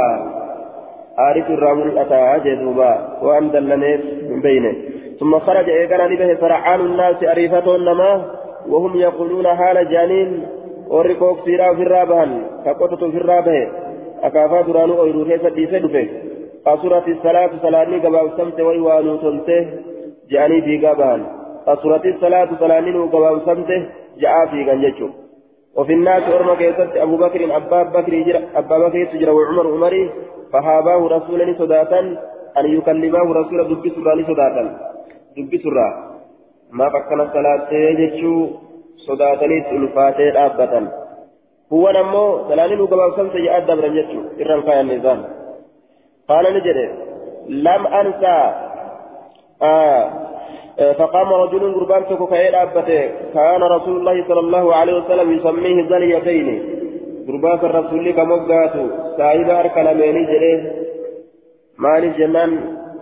[1.19, 4.01] عارف الرامل أتى جذوبا وأن دلنيت
[4.31, 4.75] من بينه
[5.21, 8.25] ثم خرج إيقنا به فرعان الناس أريفة النما
[8.69, 10.47] وهم يقولون حال جانين
[10.89, 12.31] ورقوك سيرا في الرابهن
[12.65, 13.69] كقطة في الرابه
[14.23, 16.09] أكافا درانو أيرو كيسا ديسة دفه
[16.67, 19.61] قصرت الصلاة صلاني قبا سمت ويوانو تنته
[20.31, 21.23] جاني في قابهن
[21.67, 23.71] قصرت الصلاة صلاني قبا سمت
[24.23, 25.09] جاء في قنجتشو
[25.77, 30.11] وفي الناس أرمى كيست أبو بكر أبا بكر جرى أبا بكر تجرى وعمر عمري
[30.53, 32.01] فهاباه رسولا صداتا
[32.59, 34.65] أن يكلمه رسولا دب سرى صداتا
[35.37, 36.14] دب سرى
[36.79, 38.35] ما فكنا الصلاة يجتشو
[39.07, 40.81] صداتني الفاتي أبدا
[41.73, 45.21] هو نمو سلالين وقباب سمسة يأدى برا يجتشو إرن كايا النظام
[46.29, 46.79] قال نجد
[47.67, 48.39] لم أنسى
[49.63, 50.03] آه
[50.99, 53.01] فقام رجل قربان تكو كاين أبته
[53.35, 56.49] كان رسول الله صلى الله عليه وسلم يسميه ذليتين
[57.29, 58.87] قربان الرسول كمقاته
[59.19, 60.61] صاحب أركلمين جريه
[61.79, 62.51] مال الجنان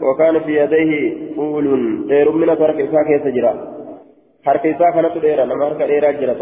[0.02, 0.92] وكان في يديه
[1.36, 1.66] فول
[2.08, 3.52] دير من ترك إساء كيس جرا
[4.46, 6.34] حرك إساء كانت ديرا نما حرك ديرا جرا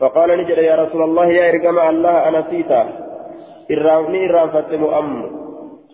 [0.00, 2.80] فقال نجد يا رسول الله يا إرقام الله أنا سيتا
[3.70, 5.08] إرامني إرام فتم أم.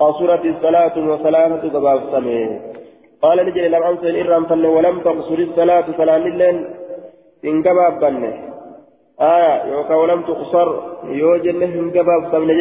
[0.00, 2.60] قصرت الصلاة وصلاة قباب سمي.
[3.22, 6.56] قال نجد لم أنسى إرام فن ولم تقصر الصلاة صلاة الليل
[7.44, 8.32] إن قباب بنه.
[9.20, 10.68] آية يوكا ولم تقصر
[11.04, 12.54] يوجن إن قباب سمي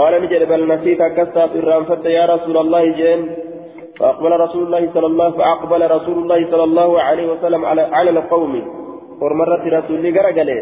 [0.00, 3.20] قال نجد بل نسيت كسات إرام فت يا رسول الله جين
[3.98, 8.54] فأقبل رسول الله صلى الله فأقبل رسول الله صلى الله عليه وسلم على على القوم.
[9.20, 10.60] ورمرت رسول قرقله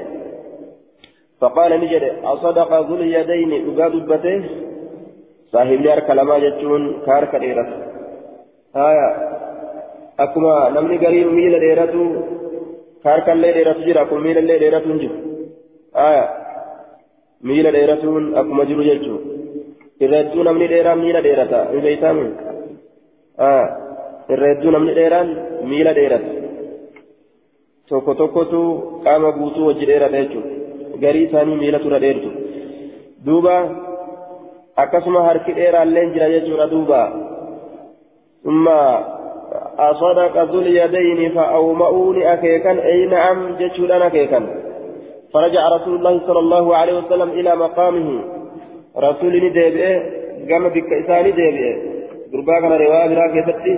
[1.40, 4.42] فقال نجد أصدق ذو اليدين أقاد بته
[5.52, 7.70] صاحب لي كلمة جتون كارك ديرت.
[8.88, 9.08] آية
[10.24, 12.04] أكما نمني قريب ميل ديرتو
[13.04, 14.92] كارك اللي ديرتو جرا كل ميل اللي ديرتو
[16.08, 16.47] آية
[17.42, 19.16] ميل ديرتون أكما جرو جتو
[20.04, 22.26] irreedduu namni dheeraan miila dheerata hin beeytaami
[24.34, 25.32] irreedduu namni dheeraan
[25.70, 26.30] miila dheerata
[27.88, 28.60] tokko tokkotu
[29.06, 32.30] qaama guutuu wajji dheerata jechuudha garii isaanii miila tura dheertu
[33.26, 33.56] duuba
[34.84, 37.04] akkasuma harki dheeraallee jira jechuudha duuba
[38.42, 38.80] summa
[39.78, 44.40] أصدق ذو اليدين فأومؤوني أكيكا أي نعم جتشودان أكيكا
[45.38, 48.24] فرجع رسول الله صلى الله عليه وسلم إلى مقامه.
[48.96, 49.98] رسولني ديبئه
[50.50, 51.74] قام بك إساني ديبئه
[52.32, 53.74] قربا كان رواية براك يفتي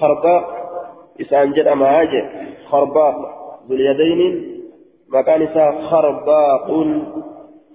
[0.00, 0.44] خرباق
[1.20, 2.24] إسان جد أمهاجه
[2.70, 3.16] خرباق
[3.68, 4.60] ذو اليدين
[5.08, 6.66] مكان إسا خرباق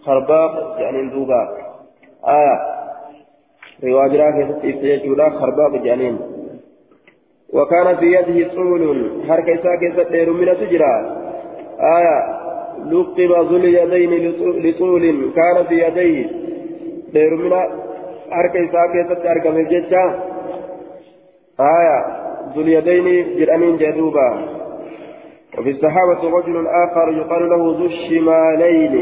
[0.05, 1.41] خرباق يعني دوبا
[2.28, 2.55] آية.
[3.84, 6.19] رواية براك يفتي يجولا خرباق جانين
[7.53, 10.93] وكان في يده طول حركة إسا كيست من تجرى
[11.97, 12.45] آية.
[12.91, 14.11] لقب ذو اليدين
[14.65, 16.26] لطول كان في يديه.
[17.13, 17.59] dheerumina
[18.30, 20.03] harka isaa keessatti argame jecha
[21.59, 21.99] آية.
[22.55, 23.07] ذو اليدين
[23.38, 24.28] جرأنين جدوبا.
[25.57, 28.95] وفي الصحابة رجل آخر يقال له ذو الشمالين.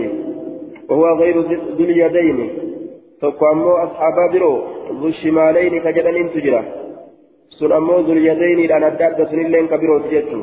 [0.90, 1.36] وهو غير
[1.78, 2.50] ذو اليدين.
[3.22, 4.54] تقوم أصحاب برو.
[5.02, 6.64] ذو الشمالين كجدن تجرى
[7.58, 10.40] sun ammoo zulyadayniidhaan adda adda sunilleen kabirooti jechu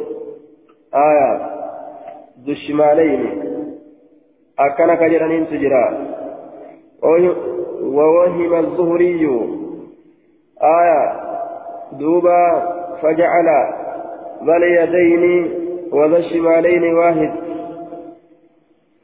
[1.04, 1.30] aya
[2.46, 3.30] dushimaaleyni
[4.56, 5.84] akkana ka jedhaniintu jira
[7.82, 9.30] ووهم الظهري
[10.62, 11.20] آية.
[11.92, 12.62] دوبا
[13.02, 13.48] فجعل
[14.46, 15.50] ذا اليدين
[15.92, 17.32] وذا الشمالين واحد.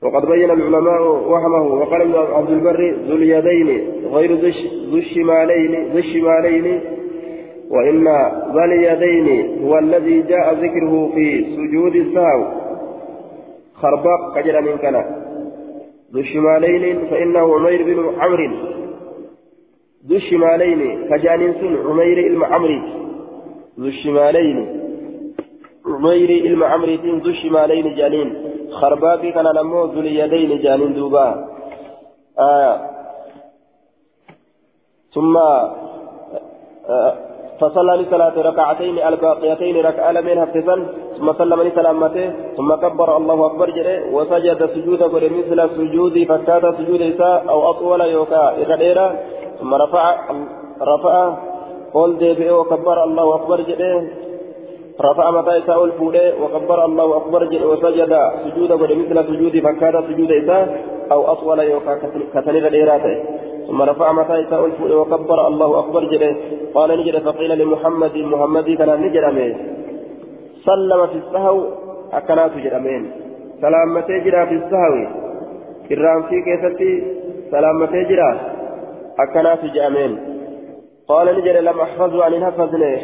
[0.03, 1.63] وقد بين العلماء وهمه.
[1.63, 3.69] وقال ابن عبد البر ذو اليدين
[4.13, 4.33] غير
[4.91, 6.81] ذو الشمالين ذو الشمالين.
[7.71, 8.05] وإن
[8.55, 12.66] ذا اليدين هو الذي جاء ذكره في سجود السهو
[13.83, 14.97] خرباق كجر من كان.
[16.13, 18.51] ذو الشمالين فإنه عمير بن عمرو.
[20.09, 22.83] ذو الشمالين كجانين سن عمير المعمري
[23.81, 24.59] ذو الشمالين
[25.87, 28.29] عمير المعمري ذو الشمالين جانين.
[28.71, 31.27] خرباقي كان نمو ذو اليدين جانين دوبا.
[32.39, 32.75] آه.
[35.15, 37.15] ثم آه
[37.61, 40.87] فصلى لصلاة ركعتين الباقيتين ركعة لمن حفظا
[41.19, 47.03] ثم سلم لسلامته ثم كبر الله أكبر جري وسجد سجود قل مثل سجود فكات سجود
[47.03, 49.17] إساء أو أطول يوكا إغديرا
[49.61, 50.17] ثم رفع
[50.83, 51.35] رفع
[51.95, 54.11] قل ديبئ وكبر الله أكبر جري
[55.01, 58.13] رفع متى إساء الفولي وكبر الله أكبر جري وسجد
[58.45, 61.95] سجود قل مثل سجود فكات سجود إساء أو أطول يوكا
[62.35, 64.63] كتني غديراته ثم رفع متى إساء
[65.01, 66.37] وكبر الله أكبر جري.
[66.75, 69.25] قال نجد فقيل لمحمد محمد كان نجد
[70.67, 71.59] سلم في السهو
[72.13, 73.03] أكنات جرمين
[73.61, 74.95] سلامتي جرا في السهو؟
[75.93, 76.93] إرام في كيستي.
[77.51, 78.31] سلامتي جرا
[79.19, 80.13] أكنات جرمين
[81.09, 82.95] قال نجد لم أحفظ عن حفظني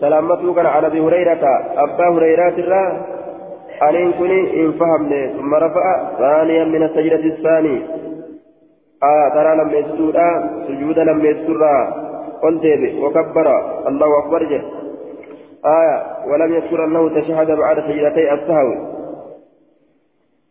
[0.00, 1.44] سلامته كان على أبي هريرة؟
[1.84, 2.84] أبا هريرة الرا
[3.82, 5.22] أن كني إن فهمني.
[5.36, 5.84] ثم رفع
[6.18, 7.76] ثانيا من السجدة الثاني
[9.08, 10.16] آه ترى لم يسجد
[10.66, 11.62] سجود لم يسجد
[12.42, 13.46] قل ديبي وكبر.
[13.88, 14.62] الله أكبر جه.
[15.78, 15.96] آية
[16.30, 18.70] ولم يذكر أنه تشهد بعد سجدتي السهو.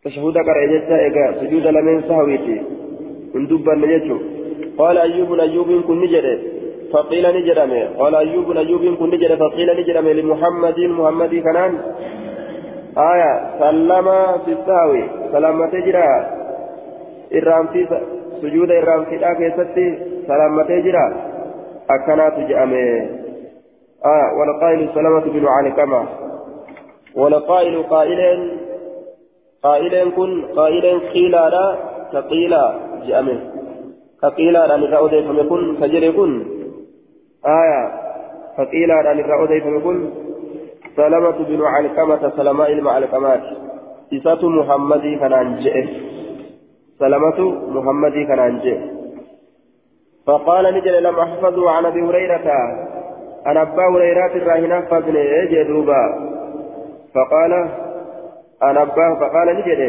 [0.04, 0.36] تشهد
[0.72, 2.62] جتا إيقا سجود لمن سهويتي
[3.34, 4.18] من دبا نجتو
[4.78, 6.26] قال أيوب أيوب كن نجد.
[6.92, 9.32] فقيل نجرمي قال أيوب أيوب كن نجد.
[9.34, 11.72] فقيل نجرمي لمحمد محمد كنان.
[12.98, 14.08] آية سلم
[14.44, 14.92] في السهو.
[15.32, 16.08] سلامة جرا.
[17.34, 17.80] إرام في
[18.40, 19.66] في الآخر
[20.26, 21.06] سلامة جرا
[21.90, 23.00] أكنات جأمي
[24.04, 26.08] آه والقائل سلامة بن علقمة
[27.16, 28.58] والقائل قائلين
[29.62, 31.76] قائلين كن قائلين قيلا لا
[32.12, 32.74] كقيلا
[33.06, 33.40] جأمي
[34.22, 36.46] كقيلا لا نرى أديفم يكن كجري كن
[37.46, 37.82] آية
[38.56, 40.10] فقيلا لا نرى أديفم يكن
[40.96, 43.42] سلامة بن علقمة سلماء المعلقمات
[44.12, 45.86] إسات محمدي كان أنجئ
[47.04, 47.38] سلامة
[47.76, 48.78] محمدي كان أنجئ
[50.26, 52.46] فقال نجل لم أحفظه عن أبي هريرة.
[53.46, 55.16] أنا أبا هريرة الراهنة فضل
[55.52, 56.02] جدوبا
[57.14, 57.52] فقال
[58.62, 59.06] أنا أبا.
[59.20, 59.80] فقال نجل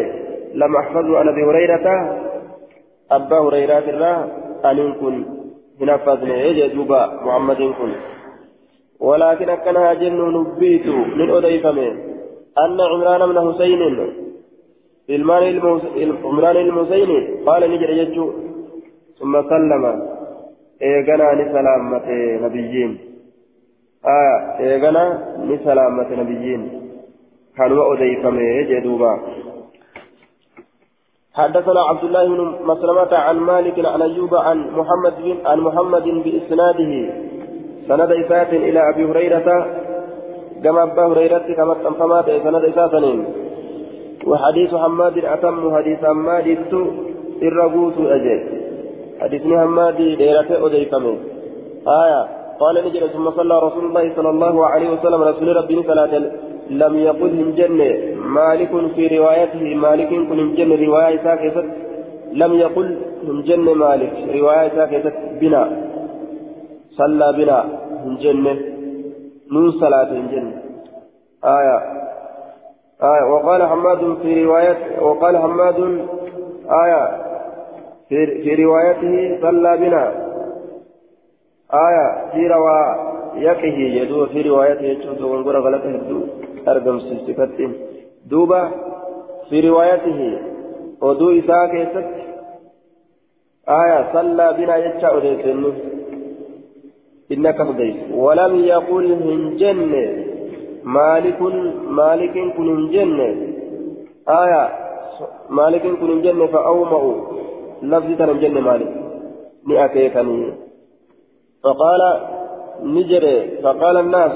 [0.53, 1.88] لم أحفظه عن أبي هريرة.
[3.11, 4.28] أبا هريرة الراه
[4.72, 5.26] أن كن.
[5.82, 7.91] هنا فضل جدوبا محمد كن.
[8.99, 10.88] ولكن أكنها جن نبيت
[11.20, 11.91] من أضيفمه
[12.66, 13.82] أن عمران بن حسين
[15.09, 18.25] عمران المسيني قال نجل يجو
[19.19, 19.85] ثم سلم.
[21.55, 22.91] salaammate nabiyyiin
[24.59, 25.03] eegana
[25.47, 26.61] ni salaammate nabiyyiin
[27.57, 29.11] kanuma odeeyfame jee duuba
[31.35, 32.41] حدثنا عبد الله بن
[32.71, 36.93] مسلمة عن مالك عن أيوب عن محمد بن عن محمد بإسناده.
[37.87, 39.47] سند إسات إلى أبي هريرة.
[40.63, 43.17] كما أبا هريرة كما تنفمات سند إساتين
[44.28, 46.57] وحديث حماد أتم حديث حماد
[47.41, 48.39] الرغوت أجل.
[49.22, 51.16] حديثني همادي ديرته أديكمه
[51.88, 52.28] آية.
[52.59, 56.13] قال نجل ثم صلى رسول الله صلى الله عليه وسلم رسول ربي صلاة
[56.70, 58.16] لم يقل هم جنة.
[58.16, 60.86] مالك في روايته مالك كن هم جنة.
[60.86, 61.63] رواية ساكتة
[62.34, 62.97] لم يقل
[63.28, 64.13] هم جنة مالك.
[64.36, 65.11] رواية ساكتة
[65.41, 65.63] بنا.
[66.97, 67.59] صلى بنا
[68.05, 68.57] هم جنة.
[69.51, 70.53] نون صلاة هم جنة.
[71.43, 72.04] آية.
[73.03, 75.79] آية وقال حماد في رواية وقال حماد
[76.83, 77.25] آية
[78.09, 80.03] في, روايته صلى بنا.
[81.73, 85.55] آية في روايته يدو في روايته يجوز ونقول
[85.95, 86.21] يدو
[86.67, 87.73] أرقم سلسفتين
[88.25, 88.71] دوبا
[89.49, 90.39] في روايته
[91.01, 92.07] ودو إساء كيست.
[93.69, 95.73] آية صلى بنا يجع أديسن
[97.31, 100.34] إنك فضيت ولم يقل من جنة.
[100.86, 101.41] مالك
[101.88, 103.29] مالك كن جنة.
[104.29, 104.63] آية.
[105.49, 107.15] مالك كن جنة فأومأوا
[107.81, 108.91] لفظ تنم جنة مالك.
[109.67, 110.53] نأكيكني
[111.63, 112.01] فقال
[112.83, 113.57] نجري.
[113.63, 114.36] فقال الناس.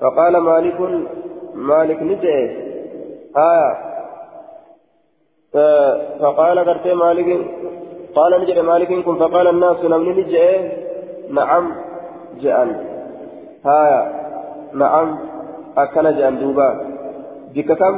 [0.00, 0.80] فقال مالك
[1.54, 2.40] مالك نجري.
[3.36, 3.70] آية.
[6.20, 7.28] فقال قرتي مالك
[8.14, 9.14] قال نجري مالك كن.
[9.14, 10.72] فقال الناس نمني نجري.
[11.30, 11.74] نعم
[12.40, 12.70] جأن
[13.66, 14.24] آية.
[14.72, 15.33] نعم.
[15.76, 16.68] أكن جأن دوبا
[17.54, 17.94] بك كم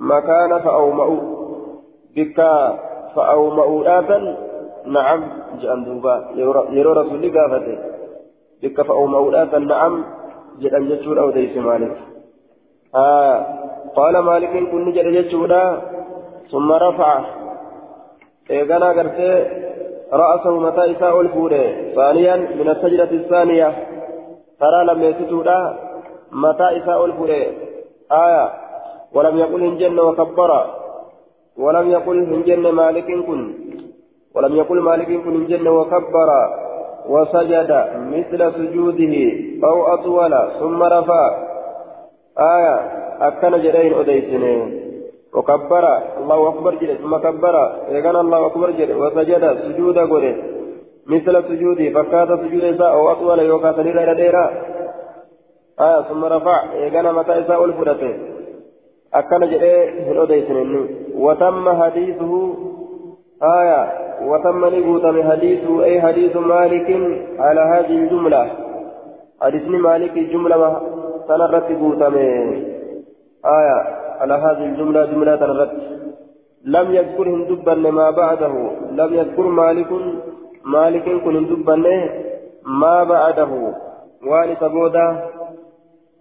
[0.00, 1.20] مكان فأومأوا
[2.16, 2.38] بك
[3.16, 4.18] فأومأوا آتا
[4.86, 5.20] نعم
[5.60, 6.14] جأن دوبا
[6.78, 7.78] يرو رسولي قافته
[8.62, 10.04] بك فأومأوا آتا نعم
[10.60, 11.96] جأن جتشور أو ديس مالك
[12.94, 13.46] آه
[13.96, 15.82] قال مالك كن نجر جتشورا
[16.50, 17.24] ثم رفع
[18.50, 19.30] إيغانا قرتي
[20.12, 23.68] رأسه متى إساء الفوري ثانيا من السجدة الثانية
[24.60, 25.76] ترى لم يسجدا
[26.34, 27.42] متى إساء الفوري
[28.12, 28.50] آية
[29.14, 30.50] ولم يقل هنجن وكبر
[31.58, 33.54] ولم يقل هنجن مالك كن
[34.34, 36.30] ولم يقل مالك كن هنجن وكبر
[37.08, 37.70] وسجد
[38.14, 39.14] مثل سجوده
[39.64, 41.22] أو أطول ثم رفع
[42.38, 42.74] آية
[43.20, 44.80] أكن جرين أديسنين
[45.34, 45.84] وكبر
[46.18, 47.56] الله أكبر جل ثم كبر
[47.88, 50.34] إذن الله أكبر جل وسجد سجود قره
[51.06, 54.73] مثل سجوده فكات سجود إساء أو أطول يوكا سنيرا ديرا
[55.80, 58.14] آية ثم رفع إذن متى إساء الفرته
[59.14, 59.64] أكن جل
[60.06, 62.54] هن أديسنين وتم حديثه
[63.42, 64.04] آية.
[64.22, 66.88] وتم نبوتم حديثه أي حديث مالك
[67.38, 68.50] على هذه الجملة.
[69.42, 70.80] حديث مالك جملة
[71.28, 72.14] سنرت بوتم.
[73.58, 73.78] آية.
[74.20, 75.78] على هذه الجملة جملة الرد
[76.64, 78.54] لم يذكر هندبا ما بعده.
[78.90, 79.90] لم يذكر مالك
[80.64, 81.76] مالك كن هندبا
[82.66, 83.74] ما بعده.
[84.26, 85.06] وان تبودا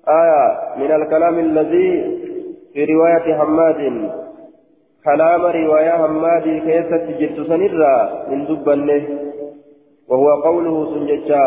[0.08, 2.20] آية من الكلام الذي
[2.74, 4.12] في رواية حماد.
[5.06, 9.04] كلام رواية حماد كيف تجد سنرا من دبا
[10.10, 11.43] وهو قوله سنجتا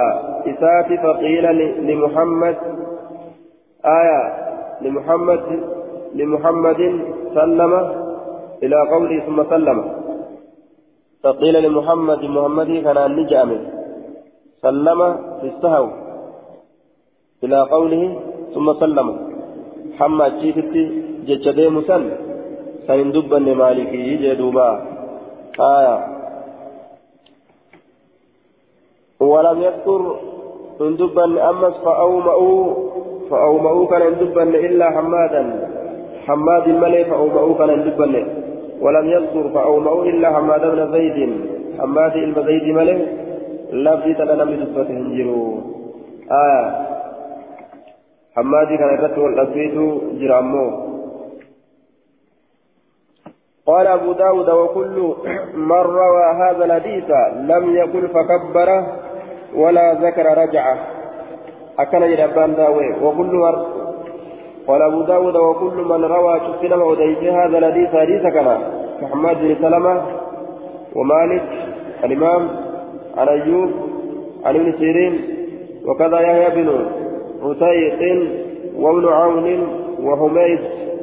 [0.46, 1.44] إسات فقيل
[1.88, 2.56] لمحمد.
[3.84, 4.22] آية
[4.80, 5.44] لمحمد
[6.14, 6.80] لمحمد
[7.34, 7.72] سلم
[8.62, 9.78] إلى قوله ثم سلم.
[11.22, 13.50] فقيل لمحمد محمد كان النجام
[14.62, 15.00] سلم
[15.40, 15.88] في السهو.
[17.44, 18.16] إلى قوله
[18.56, 19.08] ثم سلم.
[19.98, 20.82] حمد شيفتي
[21.28, 22.02] جتشدي مسل
[22.86, 24.68] سندبا لمالكي جدوبا
[25.60, 25.96] آية.
[29.20, 30.00] ولم يذكر
[30.80, 32.64] اندبا أمس فأومأوا.
[33.30, 35.42] فأومأوا كان اندبا إلا حمادا.
[36.26, 38.06] حماد الملي فأومأوا كان اندبا
[38.80, 41.18] ولم يذكر فأومأوا إلا حماد بن زيد.
[41.78, 42.96] حماد بن زيد ملي.
[43.72, 45.60] لفظي تلنا من دبته انجروا
[46.30, 46.85] آه
[48.36, 49.74] حماد كان يكتب الأسويت
[50.20, 50.86] جرامو
[53.66, 55.14] قال أبو داود وكل
[55.54, 57.10] من روى هذا الحديث
[57.50, 58.68] لم يقل فكبر
[59.54, 60.78] ولا ذكر رجعه
[61.78, 63.54] أكن جربان داوي وكل من
[64.68, 68.58] قال أبو داود وكل من روى شفنا وديت هذا الحديث حديث كما
[69.02, 70.02] محمد بن سلمة
[70.96, 71.42] ومالك
[72.04, 72.50] الإمام
[73.16, 73.70] عن أيوب
[74.44, 75.14] عن ابن سيرين
[75.86, 76.86] وكذا يحيى بن
[77.42, 78.00] رتيق
[78.76, 79.68] وابن عون
[80.02, 80.60] وحميد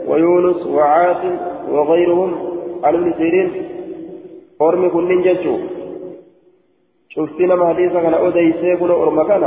[0.07, 1.37] ويونس وعاصم
[1.71, 2.31] وغيرهم.
[2.83, 3.51] عن ابن سيرين.
[4.61, 5.57] أرمي كل جيشه
[7.09, 9.43] شفتنا ما حديثا كان أوديسي كن أرمى كان.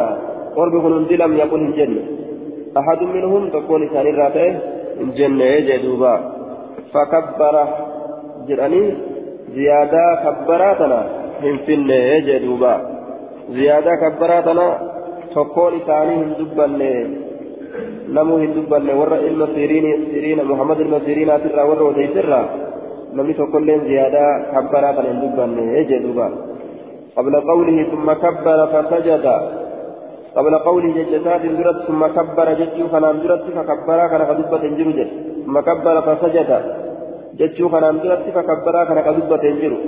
[0.59, 2.03] أرمي كن لم يكن الجنة
[2.79, 4.55] أحد منهم تكون ثاني راتئه
[5.01, 6.15] الجنة جدوبا.
[6.93, 7.69] فكبر.
[8.49, 8.95] جراني.
[9.55, 11.01] زيادة كبراتنا.
[11.43, 12.75] هم فينا جدوبا.
[13.51, 14.96] زيادة كبراتنا.
[15.37, 16.95] تكون ثاني هم دبنه
[18.17, 22.41] نمو هم دبنه ورا إلما سيرين سيرين محمد المسيرين أترى ورا وديسرا
[23.17, 26.29] نمي تكون زيادة كبراتنا هم دبنه جدوبا
[27.17, 29.27] قبل قوله ثم كبر فسجد
[30.37, 35.11] قبل قوله ججتات درت ثم كبر ججو خنان درت فكبر كان قدبة انجرو جد
[35.45, 36.51] ثم كبر فسجد
[37.39, 39.79] ججو خنان درت فكبر كان قدبة انجرو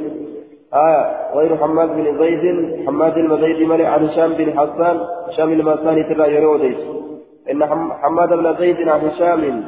[0.75, 2.45] آية غير حماد بن زيد
[2.87, 6.77] حماد زيد ملئ عن هشام بن حسان هشام المساني ترى يروديس
[7.51, 7.66] إن
[8.03, 9.64] حماد بن زيد عن هشام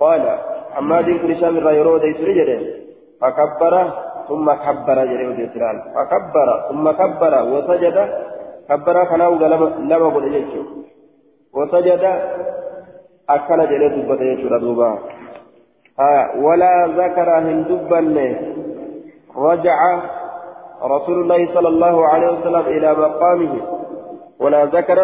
[0.00, 0.38] قال
[0.72, 2.78] حماد بن هشام يروديس رجل.
[3.20, 3.74] فكبر
[4.28, 8.08] ثم كبر جريو ديسران فكبر ثم كبر وسجد.
[8.68, 9.34] كبر كناو
[9.90, 10.62] لما قل يجو
[11.54, 12.04] وسجد
[13.30, 14.48] أكل جريو دبت يجو
[16.00, 18.00] آه ولا ذكر هندبا
[19.36, 19.78] رجع
[20.82, 23.52] رسول الله صلى الله عليه وسلم إلى مقامه.
[24.40, 24.98] ولا ذكر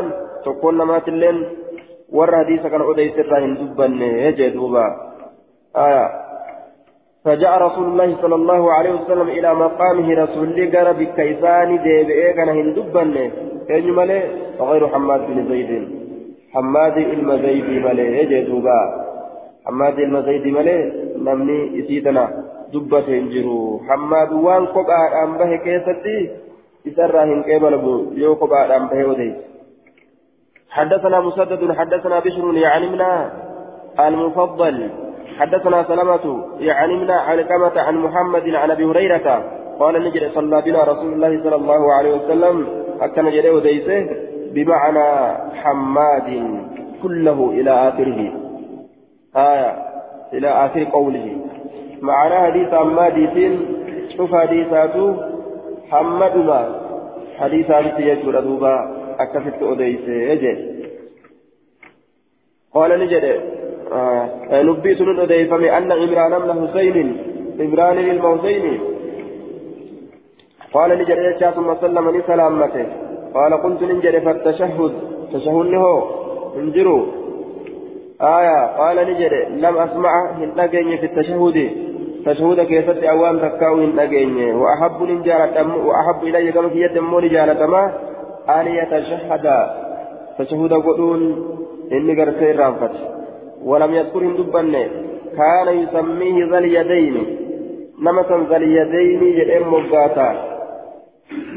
[0.44, 1.36] تكون ما تلين.
[2.12, 3.86] ور حديث كان أدي سرا هندبا
[4.26, 4.86] يجدوبا
[5.76, 6.06] آية.
[7.24, 12.48] فجاء رسول الله صلى الله عليه وسلم إلى مقامه رسول الله قال بكيسان ديبئي كان
[12.48, 13.16] هندبن
[13.70, 14.20] أين ملي
[14.60, 15.72] غير حماد بن زيد.
[16.54, 18.80] حماد المزيد ملي يجدوبا
[19.66, 20.76] حماد المزيد ملي
[21.18, 22.24] نمني إسيدنا
[22.74, 26.18] دبة انجرو حماد وان قبعة أنبه كيستي
[26.88, 27.74] إسرى هنكيبل
[28.22, 29.34] يو قبعة أنبه وديس
[30.70, 32.64] حدثنا مسدد حدثنا بشر من
[34.00, 34.90] المفضل
[35.38, 39.28] حدثنا سلمة من علقمة عن محمد عن أبي هريرة
[39.80, 42.66] قال نجري صلى بنا رسول الله صلى الله عليه وسلم
[43.00, 44.10] أكن جري وديسه
[44.54, 46.28] بمعنى حماد
[47.02, 48.20] كله إلى آخره
[49.36, 49.72] آية
[50.32, 51.36] إلى آخر قوله
[52.08, 53.16] معنى حديث حماد
[54.16, 55.06] شوف حديثاته
[55.90, 56.60] حمد ما.
[57.38, 58.74] حديثات يجور دوبا
[59.24, 60.54] أكفت أديسه يجي
[62.74, 63.34] قال نجري
[63.92, 66.96] آه نبي سنن أديفم أن عمران بن حسين
[67.60, 68.74] عمران الموسيني
[70.74, 72.86] قال نجري ثم سلم سلامته.
[73.34, 74.92] قال قلت نجري فالتشهد
[75.32, 75.84] تشهد له
[76.56, 77.04] انجروا
[78.38, 81.83] آية قال نجري لم أسمع هندقيني في التشهد.
[82.26, 85.56] تشهد كيست أوان تكاو هندقيني وأحب نجالة
[85.86, 87.82] وأحب إلي كما في يد مو نجالة ما
[88.48, 89.46] أن يتشهد
[90.38, 91.20] تشهد قدون
[91.92, 92.94] إني قرسي رانفت
[93.64, 94.84] ولم يذكر هندبني
[95.38, 97.16] كان يسميه ذا اليدين
[98.04, 100.28] نمسا ذا اليدين جدين مقاتا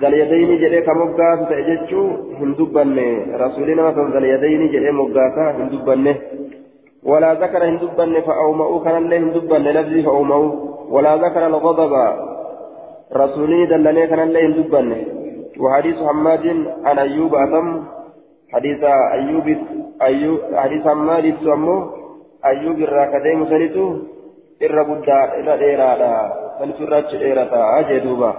[0.02, 2.04] ذا اليدين جدين كمقاتا تأججو
[2.40, 3.10] هندبني
[3.42, 6.14] رسولي نمسا ذا اليدين جدين مقاتا هندبني
[7.08, 10.52] ولا ذكر هندبني فأومأوا كان الله هندبني لفظي فأومأوا.
[10.90, 11.94] ولا ذكر الغضب
[13.16, 15.00] رسولي دلني كان الله هندبني
[15.60, 16.46] وحديث حماد
[16.86, 17.84] عن أيوب أتم
[18.54, 18.84] حديث
[19.18, 19.48] أيوب
[20.02, 21.78] أيوب حديث حماد أمه
[22.46, 23.86] أيوب الراكدين مسنتو
[24.66, 26.14] إر بدا إر إيرادا
[26.60, 28.32] سنتو راج إيراتا أجدوبا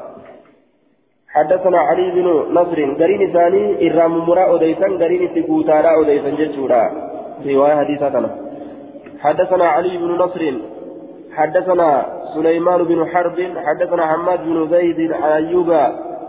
[1.34, 6.82] حدثنا علي بن نصر قرين ثاني إرام مرا أديسان قرين تقوتارا أديسان جتشورا
[7.46, 8.47] رواية حديثة
[9.20, 10.52] حدثنا علي بن نصر
[11.36, 15.70] حدثنا سليمان بن حرب حدثنا حماد بن زيد عن أيوب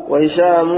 [0.10, 0.70] وهشام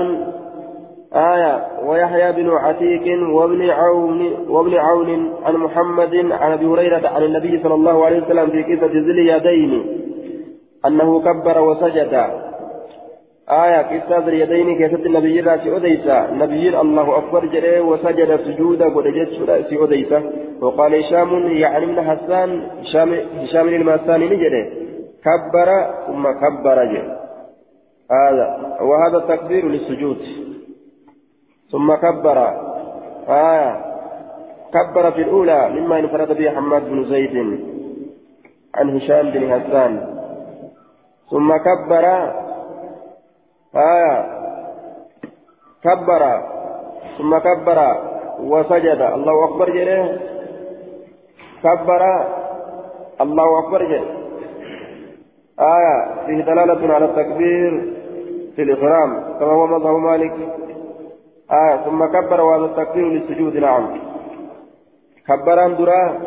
[1.15, 7.63] آية ويحيى بن عتيك وابن عون وابن عون عن محمد عن أبي هريرة عن النبي
[7.63, 9.85] صلى الله عليه وسلم في قصة ذي اليدين
[10.85, 12.13] أنه كبر وسجد.
[13.49, 16.31] آية قصة ذي اليدين كيست النبي راسي أديسا.
[16.31, 20.19] نبي الله أكبر جري وسجد سجودا ودجت راسي أديسا.
[20.61, 22.49] وقال هشام يعني من حسان
[22.81, 24.63] هشام هشام الماساني نجري
[25.25, 25.69] كبر
[26.07, 27.17] ثم كبر جري
[28.11, 30.17] هذا وهذا التكبير للسجود.
[31.71, 32.37] ثم كبر.
[33.29, 33.91] آية.
[34.73, 37.35] كبر في الأولى مما انفرد به حماد بن زيد
[38.75, 39.93] عن هشام بن حسان.
[41.31, 42.05] ثم كبر.
[43.75, 44.41] آية.
[45.83, 46.41] كبر.
[47.17, 47.79] ثم كبر.
[48.39, 49.01] وسجد.
[49.01, 50.19] الله أكبر جله
[51.63, 52.25] كبر.
[53.21, 54.17] الله أكبر جله
[55.59, 56.25] آية.
[56.25, 57.93] فيه دلالة على التكبير
[58.55, 60.33] في الإحرام كما هو مذهب مالك.
[61.51, 61.75] آية.
[61.85, 63.99] ثم كبر وهذا التكبير للسجود نعم.
[65.27, 66.21] كبران درا.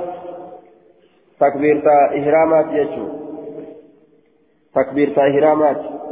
[1.40, 3.08] تكبير تا إحرامات يجو.
[4.74, 6.03] تكبير تا إحرامات.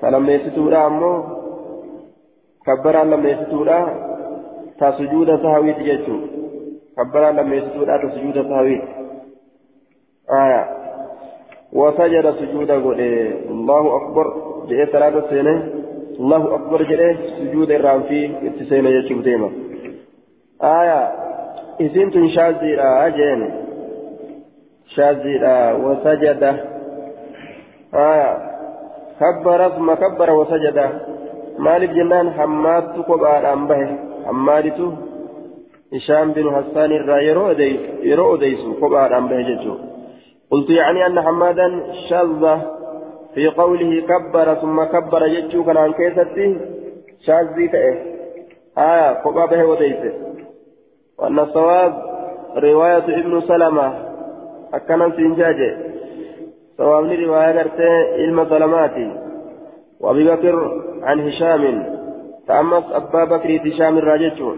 [0.00, 1.24] فلما يستورا أمو
[2.66, 3.78] كبران لما يستورا
[4.78, 6.16] تا سجود سهويت يجو
[6.96, 8.82] كبران لما يستورا تا سجود سهويت
[10.30, 10.62] آية
[11.72, 13.00] وسجد سجود قل
[13.50, 14.26] الله أكبر
[14.68, 15.56] جاء ثلاثة سنة
[16.20, 19.50] الله أكبر جده سجود الرام في اتسينا يجب ديما
[20.62, 21.00] آية
[21.80, 23.50] إذن تنشازي أجين
[24.94, 25.34] شازي
[25.84, 26.75] وسجد
[27.94, 28.56] آية.
[29.20, 30.78] كبر ثم كبر وسجد.
[31.58, 33.98] مالك جنان حماد تقبع أنبه.
[34.26, 34.92] حمادته
[35.94, 37.18] هشام بن حسان الرا
[38.02, 39.74] يرو أديس قبع أنبه ججو
[40.50, 42.58] قلت يعني أن حمادا شذ.
[43.34, 46.58] في قوله كبر ثم كبر يجو كان عن كيستي
[47.26, 47.96] شاذي تأه
[48.78, 50.12] آية قبع به وديسه.
[51.18, 51.92] وأن الصواب
[52.56, 53.94] رواية ابن سلمة.
[54.74, 55.95] أكنا سنجاجه
[56.78, 59.12] صواب رواية قرته علم سلماتي
[60.00, 61.62] وأبي بكر عن هشام
[62.48, 64.56] تأمس أبا بكر هشام الراجل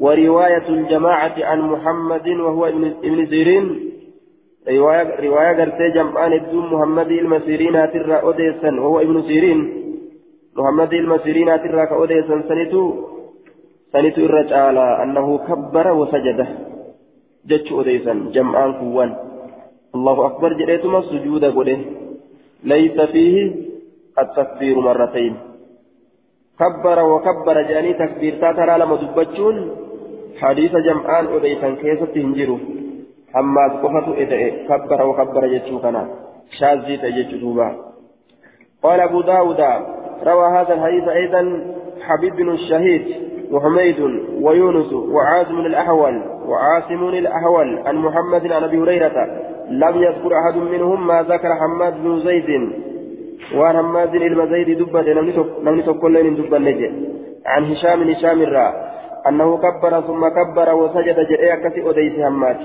[0.00, 2.66] ورواية الجماعة عن محمد وهو
[3.04, 3.92] ابن سيرين
[4.68, 9.60] رواية رواية قرتي جمعان الدوم محمد المسيرين هاترا أوديسا وهو ابن سيرين
[10.56, 12.94] محمد المسيرين هاترا كأوديسا سنتو
[13.92, 16.46] سنتو الرجال أنه كبر وسجد
[17.46, 19.31] جتش أوديسا جمعان كوان
[19.94, 21.78] الله أكبر جريتما سجود قده
[22.64, 23.54] ليس فيه
[24.18, 25.36] التكبير مرتين
[26.60, 29.56] كبر وكبر جاني تكبير تاترى لما دبتشون
[30.40, 32.58] حديث جمعان أديسا كيسة تنجروا
[33.34, 36.02] حماد قفة إدئ كبر وكبر جتشو كنا
[36.58, 37.50] شاذي تجتشو
[38.82, 39.60] قال أبو داود
[40.26, 41.42] روى هذا الحديث أيضا
[42.00, 43.04] حبيب بن الشهيد
[43.52, 44.00] وحميد
[44.40, 49.26] ويونس وعاصم الأحول وعاصم الأحول عن محمد عن أبي هريرة
[49.70, 52.72] لم يذكر أحد منهم ما ذكر حماد بن زيد
[53.56, 55.02] وعن حماد المزيد دبة.
[55.62, 56.90] لم تقل لين دبة نجي
[57.46, 58.72] عن هشام هشام الرا
[59.28, 62.56] أنه كبر ثم كبر وسجد جريا كسي أديس حماد.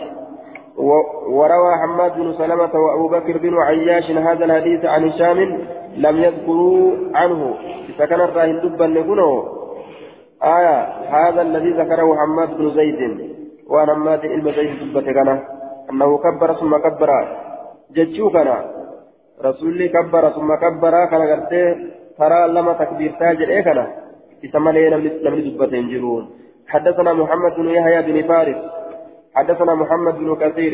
[1.28, 5.60] وروى حماد بن سلمة وأبو بكر بن عياش هذا الحديث عن هشام
[5.98, 7.54] لم يذكروا عنه.
[7.98, 9.44] فكان الراهن دبا نكونه
[10.44, 10.78] آية
[11.10, 13.37] هذا الذي ذكره حماد بن زيد.
[13.70, 15.30] حماد المزيد دبة كان
[15.92, 17.10] أنه كبر ثم كبر
[17.96, 18.50] جتشو كان
[19.46, 21.64] رسولي كبر ثم كبر كان قرتي
[22.18, 23.88] ترى لما تكبير تاجر إيه كان
[24.46, 24.90] إسمالي
[25.26, 26.24] لم دبة ينجرون
[26.68, 28.58] حدثنا محمد بن يحيى بن فارس
[29.36, 30.74] حدثنا محمد بن كثير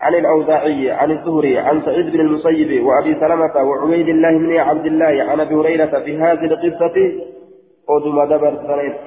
[0.00, 5.22] عن الأوزاعي عن الزهري عن سعيد بن المسيب وأبي سلمة وعبيد الله بن عبد الله
[5.30, 6.96] عن أبي هريرة في هذه القصة
[7.88, 8.54] أدم دبر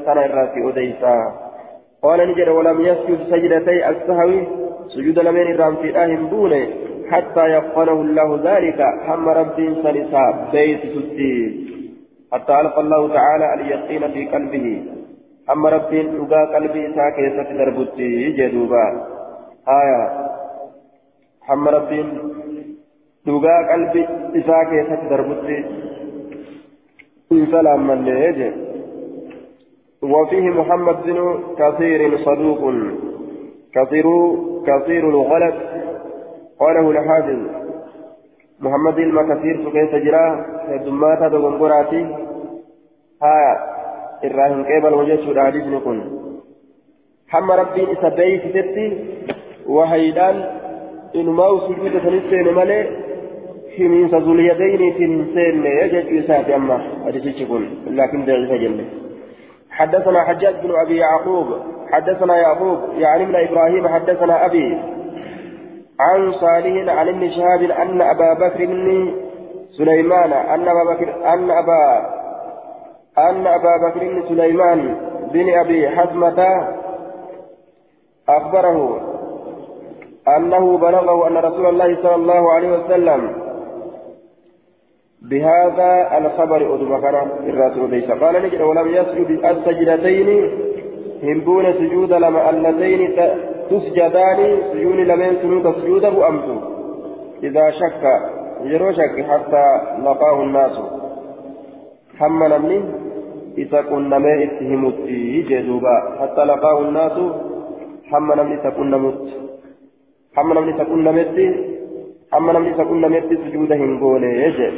[0.05, 1.48] سنة الراسي أديسا
[2.03, 4.31] قال نجد ولم يسجد سجدتي السهو
[4.87, 6.67] سجود لمن الرام في آهم دونه
[7.11, 11.35] حتى يقنه الله ذلك هم رب سلسا بيت ستي
[12.33, 14.83] حتى ألقى الله تعالى اليقين في قلبه
[15.49, 17.25] هم رب لقى قلبي ساكي
[17.57, 18.85] دربتي جدوبا.
[19.67, 20.03] آية
[21.49, 21.91] هم رب
[23.27, 24.07] لقى قلبي
[24.47, 24.79] ساكي
[25.09, 25.65] دربتي.
[27.51, 28.68] سلام من ليجي
[30.03, 32.73] وفيه محمد بن كثير صدوق.
[33.75, 34.05] كثير
[34.67, 35.55] كثير الغلط.
[36.59, 37.39] قاله الحافظ
[38.59, 40.25] محمد المكثير سكيت جرا
[40.85, 42.01] دماتا دغنغراتي.
[43.23, 43.69] ها
[44.25, 46.19] إراهن قبل وجه حديث نكون
[47.29, 48.87] حم ربي إسبعي ستتي
[49.67, 50.35] وهيدان
[51.15, 52.79] إنما سجود سنسين ملي
[53.77, 56.77] حمين سزول يدين تنسين يجد يساتي أما
[57.41, 58.85] يكون لكن ضعيف جنة
[59.79, 61.47] حدثنا حجاج بن أبي يعقوب
[61.91, 64.77] حدثنا يعقوب يعني من إبراهيم حدثنا أبي
[65.99, 69.13] عن صالح عن ابن شهاب أن أبا بكر بن
[69.77, 72.09] سليمان أن أبا بكر أن أبا
[73.17, 74.95] أن أبا بكر بن سليمان
[75.33, 76.67] بن أبي حزمة
[78.29, 79.01] أخبره
[80.37, 83.48] أنه بلغه أن رسول الله صلى الله عليه وسلم
[85.21, 87.15] بهذا الخبر أدم كان
[87.49, 88.11] الرسول ليس.
[88.11, 90.49] قال نجد ولم يسجد السجدتين
[91.23, 93.15] همبون سجود لما اللتين
[93.69, 96.47] تسجدان سجود لمن سنوك سجود بؤمت
[97.43, 98.03] إذا شك
[98.63, 99.65] يرو شك حتى
[100.03, 100.79] لقاه الناس.
[102.21, 102.83] هم نمني
[103.57, 104.97] إذا كنا ما اتهمت
[105.49, 105.95] جدوبا.
[106.21, 107.17] حتى لقاه الناس
[108.13, 109.27] هم نمني تكون نمت.
[110.37, 111.37] هم نمني تكون نمت
[112.33, 114.73] هم نمني تكون نمت سجود هنقول يجب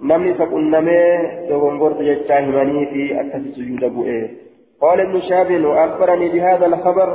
[0.00, 4.46] namni isa qunnamee dogongortu jechaa himanii fi akkasi sujuuda bu'ee.
[4.80, 7.08] قال ابن شهاب وأخبرني بهذا الخبر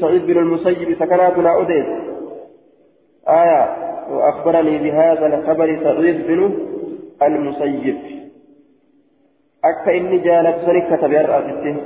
[0.00, 1.86] سعيد بن, المسيب سكناتنا أديس
[3.28, 3.62] آية
[4.10, 6.40] وأخبرني بهذا الخبر سعيد بن
[7.22, 7.96] المسيب
[9.64, 11.76] أكا إني جالب سني كتب يرأسته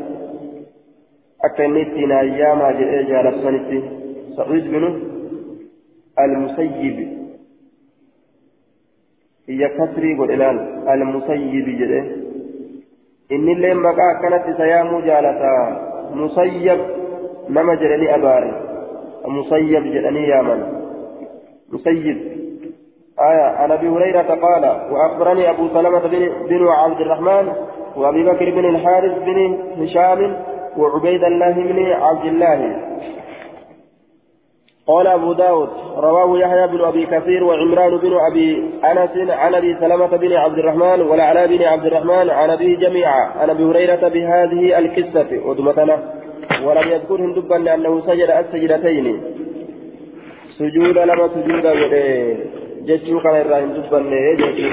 [1.44, 2.60] أكا إني تينا أيام
[3.08, 3.82] جالب سني
[4.36, 4.84] سعيد بن
[6.18, 7.18] المسيب
[9.48, 12.00] هي كسري قل إلال المسيب جده
[13.32, 15.54] إن اللي مقا كانت سيامو جالتا
[16.14, 16.78] مسيب
[17.48, 18.52] نما جرني أباري
[19.26, 20.60] مسيب جرني يامن
[21.72, 22.18] مسيب
[23.20, 27.52] آية عن أبي هريرة قال وأخبرني أبو سلمة بن, بن عبد الرحمن
[27.96, 30.36] وأبي بكر بن الحارث بن هشام
[30.76, 32.76] وعبيد الله بن عبد الله
[34.88, 40.06] قال أبو داود رواه يحيى بن أبي كثير وعمران بن أبي أنس عن أبي سلمة
[40.06, 45.30] بن عبد الرحمن والعلاء بن عبد الرحمن عن أبيه جميعا عن أبي هريرة بهذه القصة
[45.46, 45.96] ودمتنا
[46.64, 49.06] ولم يذكرهم دبا لأنه سجد السجدتين.
[50.58, 51.66] سجود لما سجود
[52.86, 54.00] جتشو كان الراهن دبا
[54.40, 54.68] جتشو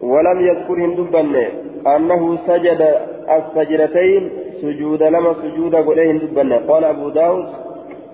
[0.00, 1.20] ولم يذكرهم دبا
[1.96, 2.80] أنه سجد
[3.36, 4.49] السجدتين.
[4.60, 7.46] سجود لما سجود قليهم دبنا قال أبو داود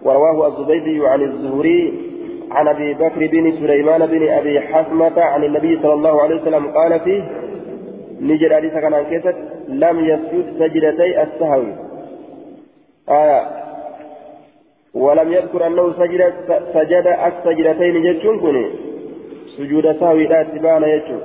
[0.02, 1.92] ورواه الزبيدي عن الزهري
[2.50, 7.00] عن أبي بكر بن سليمان بن أبي حسمة عن النبي صلى الله عليه وسلم قال
[7.00, 7.22] فيه
[8.20, 9.04] نجد حديث كان عن
[9.68, 11.62] لم يسجد سجدتي السهو
[13.08, 13.46] آية
[14.94, 16.34] ولم يذكر أنه سجد
[16.74, 18.02] سجد السجدتين
[18.38, 18.66] كوني
[19.56, 21.18] سجود سهوي لا اتبان يجو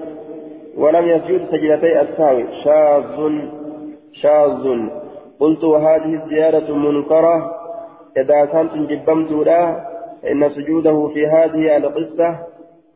[0.77, 3.31] ولم يسجد سجدتي السهوي شاذ
[4.13, 5.00] شاذ
[5.41, 7.35] قلت وهذه الزيادة منكرة.
[8.17, 9.85] إذا كانت جبمت له
[10.31, 12.29] إن سجوده في هذه القصة.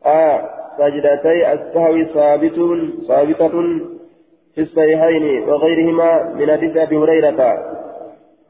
[0.06, 0.38] آه
[0.78, 2.58] سجدتي السهو ثابت
[3.08, 3.54] ثابتة
[4.54, 7.40] في الصحيحين وغيرهما من حديث أبي هريرة.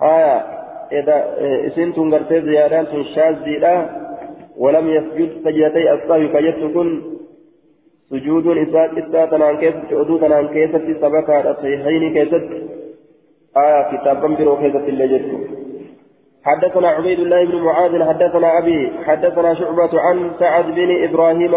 [0.02, 0.36] آية
[0.92, 1.16] إذا
[1.66, 3.90] إسنتم قرتي زيادات شاذة.
[4.58, 6.60] ولم يسجد سجدتي السهو كجت
[8.10, 12.44] سجود إساءة إساءة تنان كيست عدو تنان كيست سبكة الصحيحين كيست
[13.56, 15.20] آية كتابا برو كيست اللي
[16.44, 21.54] حدثنا عبيد الله بن معاذ حدثنا أبي حدثنا شعبة عن سعد بن إبراهيم.